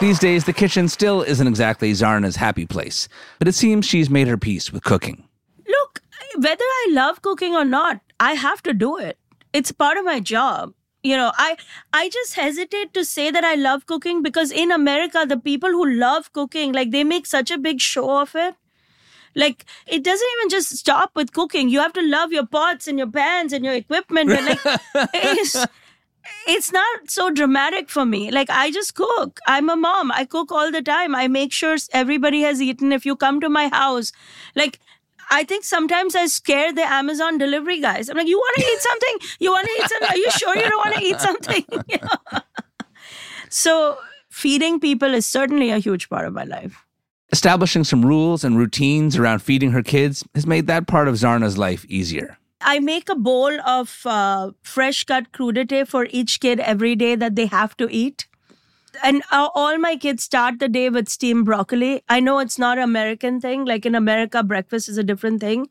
These 0.00 0.18
days, 0.18 0.44
the 0.44 0.52
kitchen 0.52 0.88
still 0.88 1.22
isn't 1.22 1.46
exactly 1.46 1.92
Zarna's 1.92 2.36
happy 2.36 2.66
place, 2.66 3.08
but 3.38 3.48
it 3.48 3.54
seems 3.54 3.86
she's 3.86 4.10
made 4.10 4.28
her 4.28 4.36
peace 4.36 4.70
with 4.70 4.84
cooking 4.84 5.28
whether 6.36 6.64
I 6.64 6.88
love 6.90 7.22
cooking 7.22 7.54
or 7.54 7.64
not, 7.64 8.00
I 8.20 8.34
have 8.34 8.62
to 8.64 8.74
do 8.74 8.96
it. 8.98 9.18
It's 9.52 9.72
part 9.72 9.96
of 9.98 10.04
my 10.04 10.20
job. 10.20 10.72
You 11.02 11.16
know, 11.16 11.32
I 11.36 11.56
I 11.92 12.08
just 12.08 12.34
hesitate 12.34 12.94
to 12.94 13.04
say 13.04 13.30
that 13.30 13.44
I 13.44 13.54
love 13.56 13.86
cooking 13.86 14.22
because 14.22 14.52
in 14.52 14.70
America, 14.70 15.24
the 15.28 15.36
people 15.36 15.70
who 15.70 15.86
love 15.90 16.32
cooking, 16.32 16.72
like 16.72 16.92
they 16.92 17.02
make 17.04 17.26
such 17.26 17.50
a 17.50 17.58
big 17.58 17.80
show 17.80 18.20
of 18.20 18.34
it. 18.36 18.54
Like 19.34 19.64
it 19.86 20.04
doesn't 20.04 20.28
even 20.38 20.50
just 20.50 20.76
stop 20.76 21.10
with 21.16 21.32
cooking. 21.32 21.68
You 21.68 21.80
have 21.80 21.92
to 21.94 22.02
love 22.02 22.32
your 22.32 22.46
pots 22.46 22.86
and 22.86 22.98
your 22.98 23.10
pans 23.10 23.52
and 23.52 23.64
your 23.64 23.74
equipment. 23.74 24.30
And 24.30 24.46
like 24.46 24.60
it's 25.14 25.66
it's 26.46 26.72
not 26.72 27.10
so 27.10 27.30
dramatic 27.30 27.88
for 27.88 28.04
me. 28.04 28.30
Like 28.30 28.50
I 28.50 28.70
just 28.70 28.94
cook. 28.94 29.40
I'm 29.46 29.68
a 29.68 29.76
mom. 29.76 30.12
I 30.12 30.24
cook 30.24 30.52
all 30.52 30.70
the 30.70 30.82
time. 30.82 31.14
I 31.14 31.28
make 31.28 31.52
sure 31.52 31.76
everybody 31.92 32.42
has 32.42 32.60
eaten. 32.62 32.92
If 32.92 33.06
you 33.06 33.16
come 33.16 33.40
to 33.40 33.48
my 33.48 33.68
house, 33.68 34.12
like 34.54 34.78
I 35.34 35.44
think 35.44 35.64
sometimes 35.64 36.14
I 36.14 36.26
scare 36.26 36.72
the 36.72 36.82
Amazon 36.82 37.38
delivery 37.38 37.80
guys. 37.80 38.08
I'm 38.08 38.16
like, 38.18 38.28
you 38.28 38.38
want 38.38 38.56
to 38.56 38.64
eat 38.64 38.80
something? 38.80 39.16
You 39.40 39.50
want 39.50 39.66
to 39.66 39.72
eat 39.72 39.88
something? 39.88 40.08
Are 40.10 40.16
you 40.16 40.30
sure 40.30 40.56
you 40.56 40.68
don't 40.68 40.84
want 40.84 40.94
to 40.96 41.02
eat 41.02 41.20
something? 41.20 41.64
So 43.52 43.98
feeding 44.30 44.80
people 44.80 45.12
is 45.12 45.26
certainly 45.26 45.70
a 45.70 45.78
huge 45.78 46.08
part 46.08 46.26
of 46.26 46.32
my 46.32 46.44
life. 46.44 46.86
Establishing 47.32 47.84
some 47.84 48.04
rules 48.04 48.44
and 48.44 48.56
routines 48.56 49.18
around 49.18 49.40
feeding 49.40 49.72
her 49.72 49.82
kids 49.82 50.24
has 50.34 50.46
made 50.46 50.66
that 50.68 50.86
part 50.86 51.06
of 51.06 51.16
Zarna's 51.16 51.58
life 51.58 51.84
easier. 51.84 52.38
I 52.62 52.78
make 52.78 53.10
a 53.10 53.14
bowl 53.14 53.60
of 53.66 54.00
uh, 54.06 54.52
fresh 54.62 55.04
cut 55.04 55.32
crudité 55.32 55.86
for 55.86 56.06
each 56.10 56.40
kid 56.40 56.60
every 56.60 56.96
day 56.96 57.14
that 57.14 57.36
they 57.36 57.44
have 57.44 57.76
to 57.76 57.88
eat 57.90 58.26
and 59.02 59.22
uh, 59.30 59.48
all 59.54 59.78
my 59.78 59.96
kids 59.96 60.22
start 60.22 60.58
the 60.58 60.68
day 60.68 60.88
with 60.90 61.08
steamed 61.08 61.44
broccoli. 61.44 62.02
I 62.08 62.20
know 62.20 62.38
it's 62.38 62.58
not 62.58 62.78
an 62.78 62.84
American 62.84 63.40
thing. 63.40 63.64
Like 63.64 63.86
in 63.86 63.94
America, 63.94 64.42
breakfast 64.42 64.88
is 64.88 64.98
a 64.98 65.02
different 65.02 65.40
thing. 65.40 65.68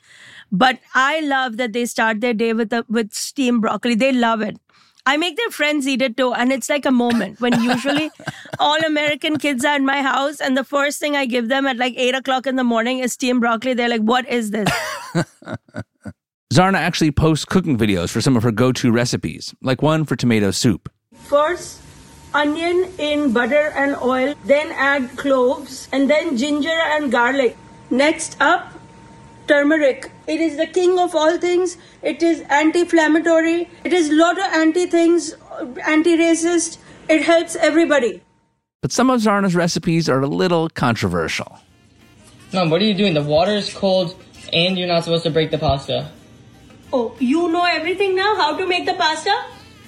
But 0.51 0.79
I 0.95 1.21
love 1.21 1.57
that 1.57 1.73
they 1.73 1.85
start 1.85 2.21
their 2.21 2.33
day 2.33 2.53
with 2.53 2.73
a, 2.73 2.85
with 2.89 3.13
steamed 3.13 3.61
broccoli. 3.61 3.95
They 3.95 4.11
love 4.11 4.41
it. 4.41 4.57
I 5.05 5.17
make 5.17 5.35
their 5.35 5.49
friends 5.49 5.87
eat 5.87 6.01
it 6.01 6.15
too, 6.15 6.31
and 6.33 6.51
it's 6.51 6.69
like 6.69 6.85
a 6.85 6.91
moment 6.91 7.41
when 7.41 7.59
usually 7.61 8.11
all 8.59 8.77
American 8.85 9.37
kids 9.39 9.65
are 9.65 9.75
in 9.75 9.85
my 9.85 10.01
house, 10.01 10.39
and 10.39 10.55
the 10.55 10.63
first 10.63 10.99
thing 10.99 11.15
I 11.15 11.25
give 11.25 11.47
them 11.47 11.65
at 11.65 11.77
like 11.77 11.95
eight 11.97 12.13
o'clock 12.13 12.45
in 12.45 12.55
the 12.55 12.63
morning 12.63 12.99
is 12.99 13.13
steamed 13.13 13.41
broccoli. 13.41 13.73
They're 13.73 13.89
like, 13.89 14.01
"What 14.01 14.29
is 14.29 14.51
this?" 14.51 14.69
Zarna 16.53 16.75
actually 16.75 17.11
posts 17.11 17.45
cooking 17.45 17.77
videos 17.77 18.09
for 18.09 18.21
some 18.21 18.37
of 18.37 18.43
her 18.43 18.51
go-to 18.51 18.91
recipes, 18.91 19.55
like 19.61 19.81
one 19.81 20.05
for 20.05 20.15
tomato 20.15 20.51
soup. 20.51 20.91
First, 21.15 21.81
onion 22.33 22.91
in 22.97 23.33
butter 23.33 23.71
and 23.75 23.95
oil, 23.97 24.35
then 24.45 24.71
add 24.71 25.17
cloves, 25.17 25.87
and 25.91 26.09
then 26.09 26.37
ginger 26.37 26.69
and 26.69 27.11
garlic. 27.11 27.57
Next 27.89 28.37
up, 28.39 28.73
turmeric. 29.47 30.11
It 30.27 30.39
is 30.39 30.57
the 30.57 30.67
king 30.67 30.97
of 30.97 31.15
all 31.15 31.37
things. 31.37 31.77
It 32.01 32.23
is 32.23 32.41
anti-inflammatory. 32.49 33.69
It 33.83 33.93
is 33.93 34.09
lot 34.11 34.37
of 34.37 34.45
anti 34.53 34.85
things, 34.85 35.33
anti-racist. 35.85 36.77
It 37.09 37.23
helps 37.23 37.55
everybody. 37.55 38.21
But 38.81 38.91
some 38.91 39.09
of 39.09 39.21
Zarna's 39.21 39.55
recipes 39.55 40.09
are 40.09 40.21
a 40.21 40.27
little 40.27 40.69
controversial. 40.69 41.59
Mom, 42.53 42.69
what 42.69 42.81
are 42.81 42.85
you 42.85 42.93
doing? 42.93 43.13
The 43.13 43.21
water 43.21 43.51
is 43.51 43.73
cold 43.73 44.15
and 44.51 44.77
you're 44.77 44.87
not 44.87 45.03
supposed 45.03 45.23
to 45.23 45.29
break 45.29 45.51
the 45.51 45.57
pasta. 45.57 46.11
Oh, 46.93 47.15
you 47.19 47.49
know 47.49 47.63
everything 47.63 48.15
now? 48.15 48.35
How 48.35 48.57
to 48.57 48.65
make 48.67 48.85
the 48.85 48.93
pasta? 48.93 49.33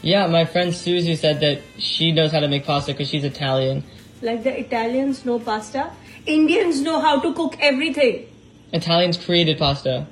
Yeah, 0.04 0.28
my 0.28 0.44
friend 0.44 0.76
Susie 0.76 1.16
said 1.16 1.39
that 1.39 1.62
she 1.78 2.12
knows 2.12 2.34
how 2.34 2.42
to 2.42 2.50
make 2.50 2.66
pasta 2.66 2.92
because 2.92 3.08
she's 3.08 3.24
Italian. 3.24 3.84
Like 4.22 4.44
the 4.44 4.60
Italians 4.60 5.24
know 5.24 5.39
pasta? 5.39 5.92
Indians 6.26 6.82
know 6.82 7.00
how 7.00 7.22
to 7.22 7.34
cook 7.34 7.56
everything. 7.62 8.28
Italians 8.74 9.16
created 9.16 9.58
pasta. 9.58 10.06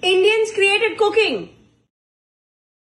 Indians 0.00 0.50
created 0.52 0.96
cooking. 0.96 1.50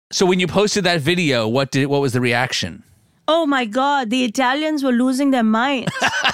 So 0.10 0.26
when 0.26 0.40
you 0.40 0.48
posted 0.48 0.86
that 0.86 1.02
video, 1.02 1.50
what 1.50 1.72
did 1.72 1.88
what 1.88 2.00
was 2.00 2.14
the 2.14 2.22
reaction? 2.22 2.84
Oh 3.28 3.46
my 3.46 3.66
God, 3.66 4.10
the 4.10 4.24
Italians 4.24 4.86
were 4.86 4.94
losing 4.94 5.32
their 5.32 5.44
minds. 5.44 5.92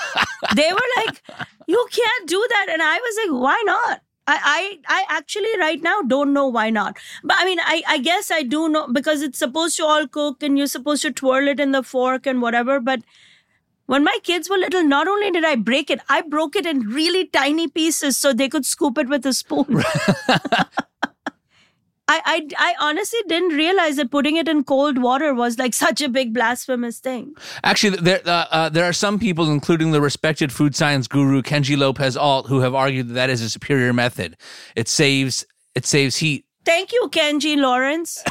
they 0.56 0.72
were 0.72 0.90
like, 0.98 1.24
you 1.66 1.88
can't 1.90 2.30
do 2.30 2.46
that. 2.50 2.68
And 2.70 2.84
I 2.84 2.98
was 2.98 3.16
like, 3.26 3.42
why 3.42 3.64
not? 3.66 4.02
I, 4.26 4.80
I, 4.88 5.04
I 5.04 5.18
actually 5.18 5.58
right 5.60 5.82
now 5.82 6.02
don't 6.02 6.34
know 6.34 6.48
why 6.48 6.70
not. 6.70 6.98
But 7.24 7.38
I 7.40 7.46
mean, 7.46 7.60
I, 7.62 7.84
I 7.88 7.98
guess 7.98 8.32
I 8.32 8.44
do 8.44 8.70
know 8.70 8.88
because 8.88 9.22
it's 9.22 9.40
supposed 9.40 9.76
to 9.78 9.86
all 9.86 10.08
cook 10.08 10.42
and 10.42 10.58
you're 10.58 10.68
supposed 10.68 11.02
to 11.02 11.12
twirl 11.12 11.48
it 11.48 11.60
in 11.60 11.72
the 11.72 11.84
fork 11.84 12.26
and 12.26 12.42
whatever. 12.42 12.80
But 12.80 13.02
when 13.86 14.04
my 14.04 14.18
kids 14.24 14.50
were 14.50 14.58
little, 14.58 14.84
not 14.84 15.08
only 15.08 15.32
did 15.32 15.44
I 15.46 15.56
break 15.56 15.90
it, 15.90 16.00
I 16.10 16.22
broke 16.22 16.56
it 16.56 16.66
in 16.66 16.82
really 16.82 17.26
tiny 17.28 17.68
pieces 17.68 18.18
so 18.18 18.34
they 18.34 18.50
could 18.50 18.66
scoop 18.66 18.98
it 18.98 19.10
with 19.10 19.26
a 19.26 19.34
spoon. 19.34 19.84
I, 22.08 22.22
I, 22.26 22.48
I 22.58 22.76
honestly 22.82 23.20
didn't 23.28 23.56
realize 23.56 23.96
that 23.96 24.12
putting 24.12 24.36
it 24.36 24.50
in 24.50 24.64
cold 24.66 24.98
water 24.98 25.34
was 25.34 25.58
like 25.58 25.74
such 25.86 26.02
a 26.02 26.10
big 26.10 26.34
blasphemous 26.34 27.00
thing. 27.00 27.34
Actually, 27.64 27.98
there 27.98 28.22
uh, 28.26 28.46
uh, 28.52 28.70
there 28.70 28.86
are 28.86 28.94
some 28.94 29.20
people, 29.20 29.50
including 29.50 29.92
the 29.92 30.02
respected 30.02 30.52
food 30.52 30.76
science 30.76 31.08
guru 31.08 31.42
Kenji 31.42 31.78
Lopez 31.78 32.18
Alt, 32.18 32.48
who 32.48 32.60
have 32.60 32.76
argued 32.76 33.10
that 33.10 33.14
that 33.14 33.30
is 33.30 33.42
a 33.42 33.50
superior 33.50 33.94
method. 33.94 34.36
It 34.76 34.88
saves 34.88 35.46
it 35.76 35.86
saves 35.86 36.18
heat. 36.18 36.46
Thank 36.66 36.92
you, 36.94 37.10
Kenji 37.12 37.58
Lawrence. 37.58 38.24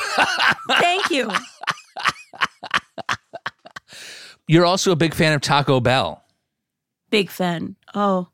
Thank 0.68 1.10
you. 1.10 1.30
You're 4.48 4.64
also 4.66 4.92
a 4.92 4.96
big 4.96 5.14
fan 5.14 5.32
of 5.32 5.40
Taco 5.40 5.80
Bell. 5.80 6.22
Big 7.10 7.30
fan. 7.30 7.76
Oh, 7.94 8.28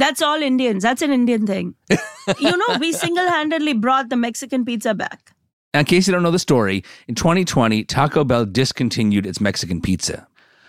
that's 0.00 0.22
all 0.22 0.42
Indians. 0.42 0.82
That's 0.82 1.02
an 1.02 1.10
Indian 1.10 1.46
thing. 1.46 1.74
you 2.38 2.56
know, 2.56 2.78
we 2.78 2.92
single 2.92 3.28
handedly 3.28 3.74
brought 3.74 4.08
the 4.08 4.16
Mexican 4.16 4.64
pizza 4.64 4.94
back. 4.94 5.32
Now, 5.72 5.80
in 5.80 5.86
case 5.86 6.06
you 6.06 6.12
don't 6.12 6.22
know 6.22 6.30
the 6.30 6.38
story, 6.38 6.82
in 7.06 7.14
2020, 7.14 7.84
Taco 7.84 8.24
Bell 8.24 8.44
discontinued 8.44 9.26
its 9.26 9.40
Mexican 9.40 9.80
pizza. 9.80 10.26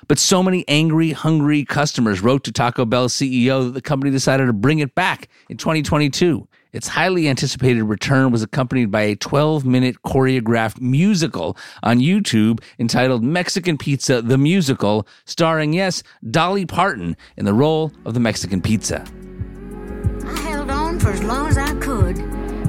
But 0.07 0.19
so 0.19 0.43
many 0.43 0.65
angry, 0.67 1.11
hungry 1.11 1.63
customers 1.63 2.21
wrote 2.21 2.43
to 2.43 2.51
Taco 2.51 2.85
Bell's 2.85 3.13
CEO 3.13 3.65
that 3.65 3.73
the 3.73 3.81
company 3.81 4.11
decided 4.11 4.45
to 4.47 4.53
bring 4.53 4.79
it 4.79 4.93
back 4.93 5.29
in 5.49 5.57
2022. 5.57 6.47
Its 6.73 6.87
highly 6.87 7.27
anticipated 7.27 7.83
return 7.83 8.31
was 8.31 8.41
accompanied 8.41 8.89
by 8.89 9.01
a 9.01 9.15
12 9.15 9.65
minute 9.65 9.97
choreographed 10.05 10.79
musical 10.79 11.57
on 11.83 11.99
YouTube 11.99 12.61
entitled 12.79 13.23
Mexican 13.23 13.77
Pizza 13.77 14.21
the 14.21 14.37
Musical, 14.37 15.05
starring, 15.25 15.73
yes, 15.73 16.01
Dolly 16.29 16.65
Parton 16.65 17.17
in 17.35 17.45
the 17.45 17.53
role 17.53 17.91
of 18.05 18.13
the 18.13 18.19
Mexican 18.19 18.61
pizza. 18.61 19.03
I 20.25 20.39
held 20.39 20.69
on 20.69 20.99
for 20.99 21.09
as 21.09 21.23
long 21.23 21.47
as 21.47 21.57
I 21.57 21.73
could, 21.75 22.15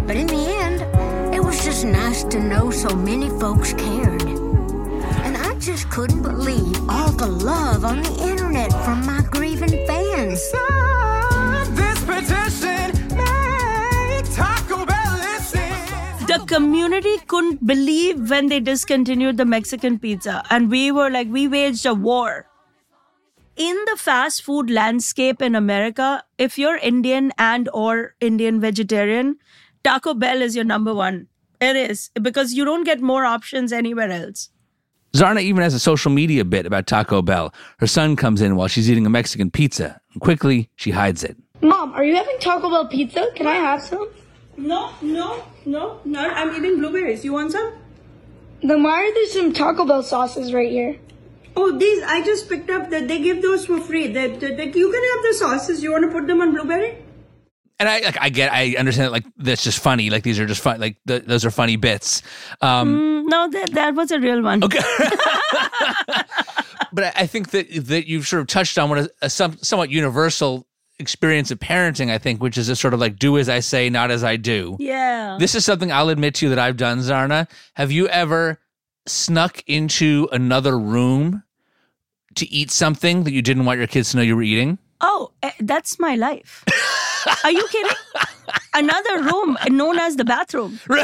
but 0.07 0.17
in 0.17 0.27
the 0.27 0.35
end, 0.35 1.35
it 1.35 1.41
was 1.41 1.65
just 1.65 1.85
nice 1.85 2.25
to 2.25 2.41
know 2.41 2.71
so 2.71 2.89
many 2.97 3.29
folks 3.39 3.73
cared. 3.75 4.23
And 4.23 5.37
I 5.37 5.57
just 5.61 5.89
couldn't 5.91 6.23
believe 6.23 6.89
all 6.89 7.13
the 7.13 7.27
love 7.29 7.85
on 7.85 8.03
the 8.03 8.29
internet 8.29 8.73
from 8.85 9.07
my 9.07 9.23
grieving 9.31 9.87
fans. 9.87 10.53
The 16.33 16.47
community 16.47 17.19
couldn't 17.27 17.67
believe 17.67 18.31
when 18.31 18.47
they 18.47 18.59
discontinued 18.59 19.37
the 19.37 19.45
Mexican 19.45 19.99
pizza. 19.99 20.43
And 20.49 20.71
we 20.71 20.91
were 20.91 21.11
like, 21.11 21.29
we 21.29 21.47
waged 21.47 21.85
a 21.85 21.93
war. 21.93 22.47
In 23.57 23.77
the 23.85 23.97
fast 23.99 24.43
food 24.43 24.71
landscape 24.71 25.43
in 25.43 25.55
America, 25.55 26.25
if 26.39 26.57
you're 26.57 26.79
Indian 26.79 27.33
and 27.37 27.69
or 27.75 28.15
Indian 28.23 28.63
vegetarian, 28.63 29.37
Taco 29.85 30.15
Bell 30.15 30.41
is 30.41 30.57
your 30.57 30.65
number 30.65 30.95
one. 30.95 31.27
It 31.61 31.77
is 31.77 32.09
because 32.23 32.55
you 32.55 32.65
don't 32.65 32.85
get 32.85 33.03
more 33.03 33.27
options 33.27 33.71
anywhere 33.71 34.11
else. 34.11 34.49
Zarna 35.13 35.43
even 35.43 35.63
has 35.63 35.75
a 35.75 35.79
social 35.79 36.11
media 36.11 36.47
bit 36.47 36.65
about 36.65 36.87
Taco 36.87 37.21
Bell. 37.21 37.53
Her 37.77 37.87
son 37.87 38.17
comes 38.17 38.41
in 38.41 38.57
while 38.57 38.69
she's 38.69 38.91
eating 38.91 39.05
a 39.05 39.11
Mexican 39.11 39.51
pizza, 39.51 40.01
and 40.15 40.23
quickly 40.23 40.71
she 40.77 40.93
hides 40.93 41.23
it. 41.25 41.37
Mom, 41.61 41.93
are 41.93 42.05
you 42.05 42.17
having 42.17 42.39
Taco 42.41 42.71
Bell 42.71 42.89
pizza? 42.89 43.27
Can 43.35 43.47
I 43.47 43.57
have 43.57 43.83
some? 43.83 44.09
No, 44.63 44.93
no, 45.03 45.43
no, 45.67 46.01
no. 46.05 46.21
I'm 46.21 46.55
eating 46.57 46.79
blueberries. 46.79 47.25
You 47.25 47.33
want 47.33 47.53
some? 47.53 47.73
Then 48.63 48.83
why 48.83 49.03
are 49.05 49.13
there 49.15 49.27
some 49.27 49.53
Taco 49.53 49.85
Bell 49.85 50.03
sauces 50.03 50.53
right 50.55 50.71
here? 50.71 50.97
Oh, 51.57 51.77
these 51.77 52.03
I 52.05 52.23
just 52.23 52.49
picked 52.49 52.71
up. 52.71 52.91
That 52.91 53.09
they 53.09 53.19
give 53.21 53.43
those 53.43 53.67
for 53.67 53.81
free. 53.81 54.07
That, 54.07 54.39
that, 54.41 54.57
that 54.57 54.77
you 54.77 54.91
can 54.93 55.03
have 55.15 55.23
the 55.25 55.35
sauces. 55.39 55.83
You 55.83 55.93
want 55.93 56.05
to 56.05 56.13
put 56.17 56.27
them 56.29 56.41
on 56.41 56.53
blueberry? 56.53 56.97
And 57.81 57.89
I 57.89 57.99
like 58.01 58.17
I 58.21 58.29
get 58.29 58.53
I 58.53 58.77
understand 58.79 59.07
that 59.07 59.13
like 59.13 59.25
that's 59.37 59.65
just 59.65 59.81
funny 59.81 60.09
like 60.11 60.23
these 60.23 60.39
are 60.39 60.47
just 60.47 60.61
fun 60.63 60.79
like 60.79 60.99
th- 61.09 61.25
those 61.25 61.45
are 61.45 61.51
funny 61.51 61.75
bits. 61.77 62.23
Um, 62.61 62.87
Mm, 62.97 63.29
no, 63.29 63.49
that 63.51 63.73
that 63.75 63.95
was 63.97 64.13
a 64.13 64.21
real 64.21 64.41
one. 64.43 64.63
Okay. 64.63 64.79
but 66.93 67.05
I- 67.05 67.13
I 67.17 67.27
think 67.27 67.51
that 67.51 67.67
that 67.89 68.07
you've 68.07 68.29
sort 68.29 68.41
of 68.43 68.47
touched 68.47 68.79
on 68.79 68.89
what 68.89 68.99
is 68.99 69.09
a 69.21 69.29
some, 69.29 69.57
somewhat 69.63 69.91
universal 69.91 70.67
experience 70.99 71.51
of 71.51 71.59
parenting. 71.59 72.11
I 72.11 72.19
think, 72.19 72.43
which 72.43 72.59
is 72.59 72.69
a 72.69 72.77
sort 72.77 72.95
of 72.95 73.01
like 73.01 73.19
do 73.19 73.39
as 73.39 73.49
I 73.49 73.61
say, 73.61 73.91
not 73.91 74.11
as 74.11 74.25
I 74.25 74.37
do. 74.37 74.77
Yeah. 74.79 75.37
This 75.39 75.55
is 75.55 75.65
something 75.65 75.91
I'll 75.93 76.09
admit 76.09 76.35
to 76.37 76.47
you 76.47 76.51
that 76.51 76.59
I've 76.59 76.77
done, 76.77 76.99
Zarna. 77.01 77.49
Have 77.75 77.91
you 77.91 78.09
ever 78.09 78.61
snuck 79.07 79.63
into 79.67 80.29
another 80.33 80.79
room 80.79 81.43
to 82.37 82.51
eat 82.51 82.71
something 82.71 83.25
that 83.25 83.33
you 83.33 83.43
didn't 83.43 83.65
want 83.65 83.79
your 83.79 83.87
kids 83.87 84.11
to 84.11 84.17
know 84.17 84.23
you 84.23 84.37
were 84.37 84.43
eating? 84.43 84.79
Oh, 85.01 85.33
eh, 85.43 85.51
that's 85.61 85.99
my 85.99 86.15
life. 86.15 86.65
Are 87.45 87.51
you 87.51 87.67
kidding? 87.69 87.97
Another 88.75 89.23
room 89.23 89.59
known 89.69 89.99
as 89.99 90.17
the 90.17 90.25
bathroom. 90.25 90.81
of 90.91 90.99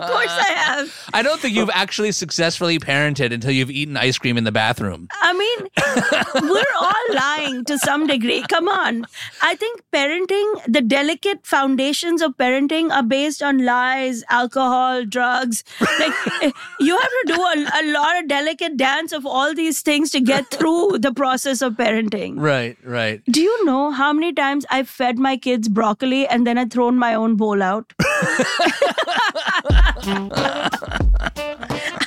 course 0.00 0.34
I 0.34 0.52
have. 0.56 1.10
I 1.14 1.22
don't 1.22 1.40
think 1.40 1.54
you've 1.54 1.70
actually 1.72 2.12
successfully 2.12 2.78
parented 2.78 3.32
until 3.32 3.52
you've 3.52 3.70
eaten 3.70 3.96
ice 3.96 4.18
cream 4.18 4.36
in 4.36 4.44
the 4.44 4.52
bathroom. 4.52 5.08
I 5.12 5.32
mean, 5.32 6.50
we're 6.50 6.74
all 6.80 7.14
lying 7.14 7.64
to 7.66 7.78
some 7.78 8.06
degree. 8.06 8.42
Come 8.48 8.68
on. 8.68 9.06
I 9.40 9.54
think 9.54 9.82
parenting, 9.92 10.64
the 10.66 10.80
delicate 10.80 11.46
foundations 11.46 12.22
of 12.22 12.36
parenting 12.36 12.90
are 12.90 13.02
based 13.02 13.42
on 13.42 13.64
lies, 13.64 14.24
alcohol, 14.30 15.04
drugs. 15.04 15.62
Like, 15.80 16.12
you 16.80 16.98
have 16.98 17.10
to 17.10 17.24
do 17.26 17.34
a, 17.34 17.70
a 17.82 17.92
lot 17.92 18.18
of 18.18 18.28
delicate 18.28 18.76
dance 18.76 19.12
of 19.12 19.24
all 19.26 19.54
these 19.54 19.80
things 19.80 20.10
to 20.10 20.20
get 20.20 20.50
through 20.50 20.98
the 20.98 21.12
process 21.12 21.62
of 21.62 21.74
parenting. 21.74 22.34
Right, 22.36 22.76
right. 22.82 23.22
Do 23.26 23.40
you 23.40 23.64
know 23.64 23.90
how 23.90 24.12
many 24.12 24.32
times 24.32 24.66
I've 24.70 24.88
fed 24.88 25.18
my 25.18 25.36
kids 25.36 25.51
broccoli 25.60 26.26
and 26.26 26.46
then 26.46 26.58
I've 26.58 26.70
thrown 26.70 26.98
my 26.98 27.14
own 27.14 27.36
bowl 27.36 27.62
out? 27.62 27.92
I 28.00 28.04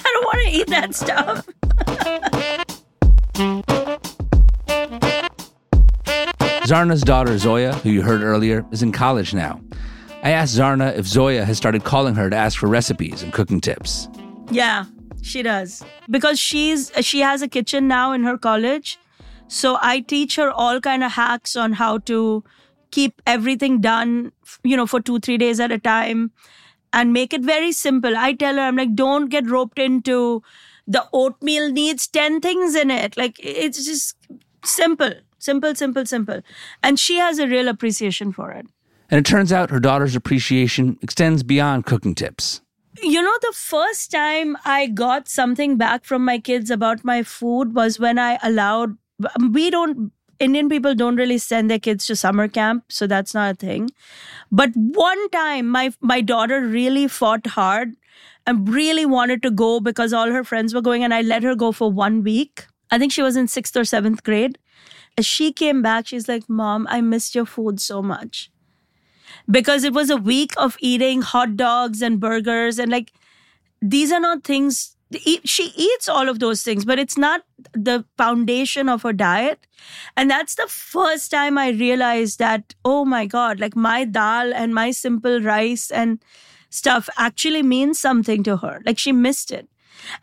don't 0.04 0.26
want 0.26 0.42
to 0.46 0.52
eat 0.52 0.68
that 0.68 0.96
stuff. 0.96 1.48
Zarna's 6.66 7.04
daughter, 7.04 7.38
Zoya, 7.38 7.74
who 7.76 7.90
you 7.92 8.02
heard 8.02 8.22
earlier, 8.22 8.66
is 8.72 8.82
in 8.82 8.92
college 8.92 9.34
now. 9.34 9.62
I 10.24 10.32
asked 10.32 10.58
Zarna 10.58 10.98
if 10.98 11.06
Zoya 11.06 11.46
has 11.46 11.58
started 11.58 11.84
calling 11.84 12.16
her 12.16 12.30
to 12.32 12.36
ask 12.36 12.58
for 12.58 12.68
recipes 12.68 13.22
and 13.22 13.32
cooking 13.32 13.62
tips. 13.62 14.10
Yeah, 14.50 14.86
she 15.22 15.44
does. 15.44 15.84
Because 16.10 16.40
she's 16.40 16.92
she 17.02 17.20
has 17.20 17.44
a 17.44 17.48
kitchen 17.48 17.88
now 17.88 18.12
in 18.12 18.24
her 18.24 18.38
college. 18.38 18.98
So 19.48 19.78
I 19.80 20.00
teach 20.00 20.36
her 20.38 20.50
all 20.50 20.80
kind 20.80 21.04
of 21.04 21.12
hacks 21.12 21.56
on 21.56 21.74
how 21.74 22.00
to 22.00 22.44
keep 22.96 23.22
everything 23.28 23.80
done, 23.82 24.32
you 24.64 24.76
know, 24.76 24.86
for 24.88 25.00
2-3 25.00 25.38
days 25.40 25.60
at 25.60 25.72
a 25.72 25.80
time 25.80 26.32
and 26.94 27.14
make 27.14 27.34
it 27.34 27.42
very 27.42 27.72
simple. 27.72 28.18
I 28.18 28.34
tell 28.34 28.56
her 28.56 28.62
I'm 28.62 28.78
like 28.78 28.96
don't 28.96 29.30
get 29.30 29.50
roped 29.50 29.80
into 29.80 30.42
the 30.88 31.06
oatmeal 31.12 31.72
needs 31.72 32.08
10 32.08 32.42
things 32.42 32.76
in 32.76 32.92
it. 32.92 33.18
Like 33.18 33.40
it's 33.40 33.86
just 33.86 34.16
simple, 34.64 35.14
simple, 35.40 35.76
simple, 35.76 36.06
simple. 36.06 36.42
And 36.82 37.00
she 37.00 37.18
has 37.18 37.40
a 37.40 37.48
real 37.48 37.68
appreciation 37.68 38.32
for 38.32 38.52
it. 38.52 38.68
And 39.10 39.20
it 39.20 39.26
turns 39.26 39.52
out 39.52 39.70
her 39.70 39.80
daughter's 39.80 40.16
appreciation 40.16 40.98
extends 41.02 41.44
beyond 41.44 41.86
cooking 41.86 42.16
tips. 42.16 42.62
You 43.04 43.22
know, 43.22 43.38
the 43.42 43.54
first 43.54 44.10
time 44.10 44.58
I 44.64 44.88
got 44.88 45.28
something 45.28 45.78
back 45.78 46.06
from 46.06 46.24
my 46.24 46.40
kids 46.40 46.72
about 46.72 47.04
my 47.04 47.24
food 47.24 47.76
was 47.76 48.00
when 48.00 48.18
I 48.18 48.40
allowed, 48.42 48.98
we 49.52 49.70
don't, 49.70 50.12
Indian 50.40 50.70
people 50.70 50.96
don't 50.96 51.16
really 51.16 51.38
send 51.38 51.70
their 51.70 51.80
kids 51.80 52.06
to 52.08 52.16
summer 52.16 52.48
camp, 52.48 52.86
so 52.90 53.08
that's 53.08 53.34
not 53.34 53.54
a 53.54 53.56
thing. 53.56 53.90
But 54.52 54.72
one 54.76 55.30
time, 55.30 55.68
my, 55.68 55.94
my 56.02 56.22
daughter 56.22 56.62
really 56.62 57.08
fought 57.08 57.48
hard 57.48 57.94
and 58.46 58.68
really 58.70 59.06
wanted 59.06 59.42
to 59.44 59.52
go 59.52 59.80
because 59.80 60.14
all 60.14 60.32
her 60.32 60.44
friends 60.44 60.74
were 60.74 60.82
going, 60.82 61.04
and 61.04 61.14
I 61.14 61.22
let 61.22 61.44
her 61.44 61.56
go 61.56 61.72
for 61.72 61.92
one 61.92 62.24
week. 62.24 62.66
I 62.92 63.00
think 63.00 63.12
she 63.12 63.22
was 63.22 63.36
in 63.36 63.48
sixth 63.48 63.76
or 63.76 63.86
seventh 63.86 64.24
grade. 64.24 64.58
As 65.18 65.26
she 65.26 65.54
came 65.54 65.82
back, 65.82 66.08
she's 66.08 66.28
like, 66.28 66.50
Mom, 66.50 66.86
I 66.90 67.02
missed 67.02 67.34
your 67.34 67.46
food 67.46 67.80
so 67.80 68.02
much. 68.02 68.52
Because 69.50 69.84
it 69.84 69.94
was 69.94 70.10
a 70.10 70.18
week 70.18 70.54
of 70.58 70.76
eating 70.80 71.22
hot 71.22 71.56
dogs 71.56 72.02
and 72.02 72.20
burgers, 72.20 72.78
and 72.78 72.92
like, 72.92 73.12
these 73.82 74.12
are 74.12 74.20
not 74.20 74.44
things. 74.44 74.95
She 75.44 75.72
eats 75.76 76.10
all 76.10 76.30
of 76.30 76.40
those 76.40 76.64
things, 76.64 76.84
but 76.84 77.00
it's 77.00 77.18
not 77.18 77.42
the 77.74 78.06
foundation 78.18 78.90
of 78.90 79.04
her 79.04 79.14
diet. 79.14 79.68
And 80.18 80.30
that's 80.30 80.56
the 80.56 80.68
first 80.68 81.32
time 81.32 81.58
I 81.58 81.70
realized 81.70 82.40
that, 82.40 82.74
oh 82.84 83.06
my 83.06 83.26
God, 83.26 83.60
like 83.60 83.76
my 83.76 84.04
dal 84.06 84.54
and 84.54 84.74
my 84.74 84.92
simple 84.92 85.42
rice 85.42 85.92
and 85.92 86.20
stuff 86.70 87.08
actually 87.18 87.64
means 87.64 88.00
something 88.00 88.44
to 88.44 88.58
her. 88.58 88.82
Like 88.86 88.98
she 88.98 89.12
missed 89.12 89.52
it. 89.52 89.70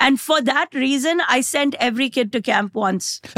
And 0.01 0.21
for 0.21 0.41
that 0.43 0.75
reason, 0.75 1.21
I 1.29 1.41
sent 1.41 1.75
every 1.77 2.11
kid 2.11 2.33
to 2.33 2.43
camp 2.43 2.75
once. 2.75 3.21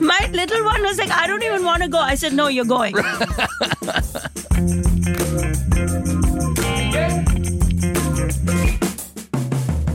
My 0.00 0.28
little 0.32 0.64
one 0.64 0.82
was 0.82 0.98
like, 0.98 1.10
I 1.10 1.26
don't 1.26 1.42
even 1.42 1.64
want 1.64 1.82
to 1.82 1.88
go. 1.88 1.98
I 1.98 2.14
said, 2.14 2.32
No, 2.32 2.48
you're 2.48 2.64
going. 2.64 2.94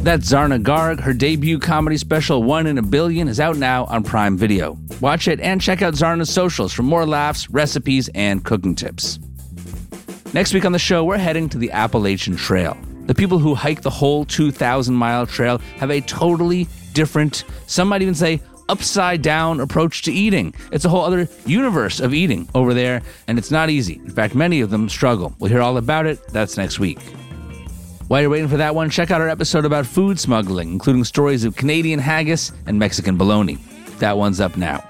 That's 0.03 0.31
Zarna 0.31 0.59
Garg. 0.63 0.99
Her 0.99 1.13
debut 1.13 1.59
comedy 1.59 1.95
special, 1.95 2.41
One 2.41 2.65
in 2.65 2.79
a 2.79 2.81
Billion, 2.81 3.27
is 3.27 3.39
out 3.39 3.57
now 3.57 3.85
on 3.85 4.03
Prime 4.03 4.35
Video. 4.35 4.75
Watch 4.99 5.27
it 5.27 5.39
and 5.39 5.61
check 5.61 5.83
out 5.83 5.93
Zarna's 5.93 6.33
socials 6.33 6.73
for 6.73 6.81
more 6.81 7.05
laughs, 7.05 7.51
recipes, 7.51 8.09
and 8.15 8.43
cooking 8.43 8.73
tips. 8.73 9.19
Next 10.33 10.55
week 10.55 10.65
on 10.65 10.71
the 10.71 10.79
show, 10.79 11.03
we're 11.03 11.19
heading 11.19 11.47
to 11.49 11.59
the 11.59 11.71
Appalachian 11.71 12.35
Trail. 12.35 12.75
The 13.05 13.13
people 13.13 13.37
who 13.37 13.53
hike 13.53 13.83
the 13.83 13.91
whole 13.91 14.25
2,000 14.25 14.95
mile 14.95 15.27
trail 15.27 15.59
have 15.77 15.91
a 15.91 16.01
totally 16.01 16.67
different, 16.93 17.43
some 17.67 17.87
might 17.87 18.01
even 18.01 18.15
say, 18.15 18.41
upside 18.69 19.21
down 19.21 19.59
approach 19.59 20.01
to 20.03 20.11
eating. 20.11 20.55
It's 20.71 20.85
a 20.85 20.89
whole 20.89 21.05
other 21.05 21.27
universe 21.45 21.99
of 21.99 22.11
eating 22.11 22.49
over 22.55 22.73
there, 22.73 23.03
and 23.27 23.37
it's 23.37 23.51
not 23.51 23.69
easy. 23.69 24.01
In 24.03 24.09
fact, 24.09 24.33
many 24.33 24.61
of 24.61 24.71
them 24.71 24.89
struggle. 24.89 25.35
We'll 25.37 25.51
hear 25.51 25.61
all 25.61 25.77
about 25.77 26.07
it. 26.07 26.27
That's 26.29 26.57
next 26.57 26.79
week. 26.79 26.97
While 28.11 28.19
you're 28.19 28.29
waiting 28.29 28.49
for 28.49 28.57
that 28.57 28.75
one, 28.75 28.89
check 28.89 29.09
out 29.09 29.21
our 29.21 29.29
episode 29.29 29.63
about 29.63 29.85
food 29.85 30.19
smuggling, 30.19 30.73
including 30.73 31.05
stories 31.05 31.45
of 31.45 31.55
Canadian 31.55 31.97
haggis 31.97 32.51
and 32.65 32.77
Mexican 32.77 33.15
bologna. 33.15 33.55
That 33.99 34.17
one's 34.17 34.41
up 34.41 34.57
now. 34.57 34.83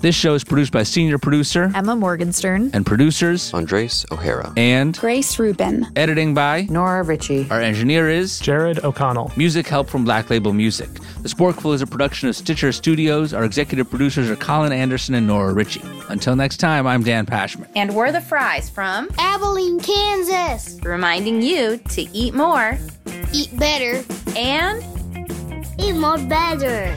This 0.00 0.14
show 0.14 0.34
is 0.34 0.44
produced 0.44 0.72
by 0.72 0.82
senior 0.84 1.18
producer 1.18 1.72
Emma 1.74 1.96
Morgenstern, 1.96 2.70
and 2.74 2.84
producers 2.86 3.52
Andres 3.52 4.04
O'Hara. 4.12 4.52
and 4.56 4.96
Grace 4.98 5.38
Rubin, 5.38 5.86
editing 5.96 6.32
by 6.34 6.62
Nora 6.70 7.02
Ritchie. 7.02 7.48
our 7.50 7.60
engineer 7.60 8.08
is 8.08 8.38
Jared 8.38 8.84
O'Connell. 8.84 9.32
music 9.36 9.66
help 9.66 9.88
from 9.88 10.04
Black 10.04 10.30
Label 10.30 10.52
Music. 10.52 10.88
The 11.22 11.28
Sporkful 11.28 11.74
is 11.74 11.82
a 11.82 11.86
production 11.86 12.28
of 12.28 12.36
Stitcher 12.36 12.70
Studios. 12.72 13.32
Our 13.34 13.44
executive 13.44 13.88
producers 13.90 14.30
are 14.30 14.36
Colin 14.36 14.70
Anderson 14.72 15.14
and 15.16 15.26
Nora 15.26 15.52
Ritchie. 15.52 15.82
Until 16.08 16.36
next 16.36 16.58
time, 16.58 16.86
I'm 16.86 17.02
Dan 17.02 17.26
Pashman. 17.26 17.66
And 17.74 17.94
we're 17.94 18.12
the 18.12 18.20
fries 18.20 18.68
from 18.70 19.08
Abilene, 19.18 19.80
Kansas. 19.80 20.78
reminding 20.84 21.42
you 21.42 21.78
to 21.78 22.02
eat 22.12 22.34
more 22.34 22.78
Eat 23.32 23.56
better. 23.58 24.04
and 24.36 24.84
Eat 25.80 25.94
more 25.94 26.18
better. 26.18 26.96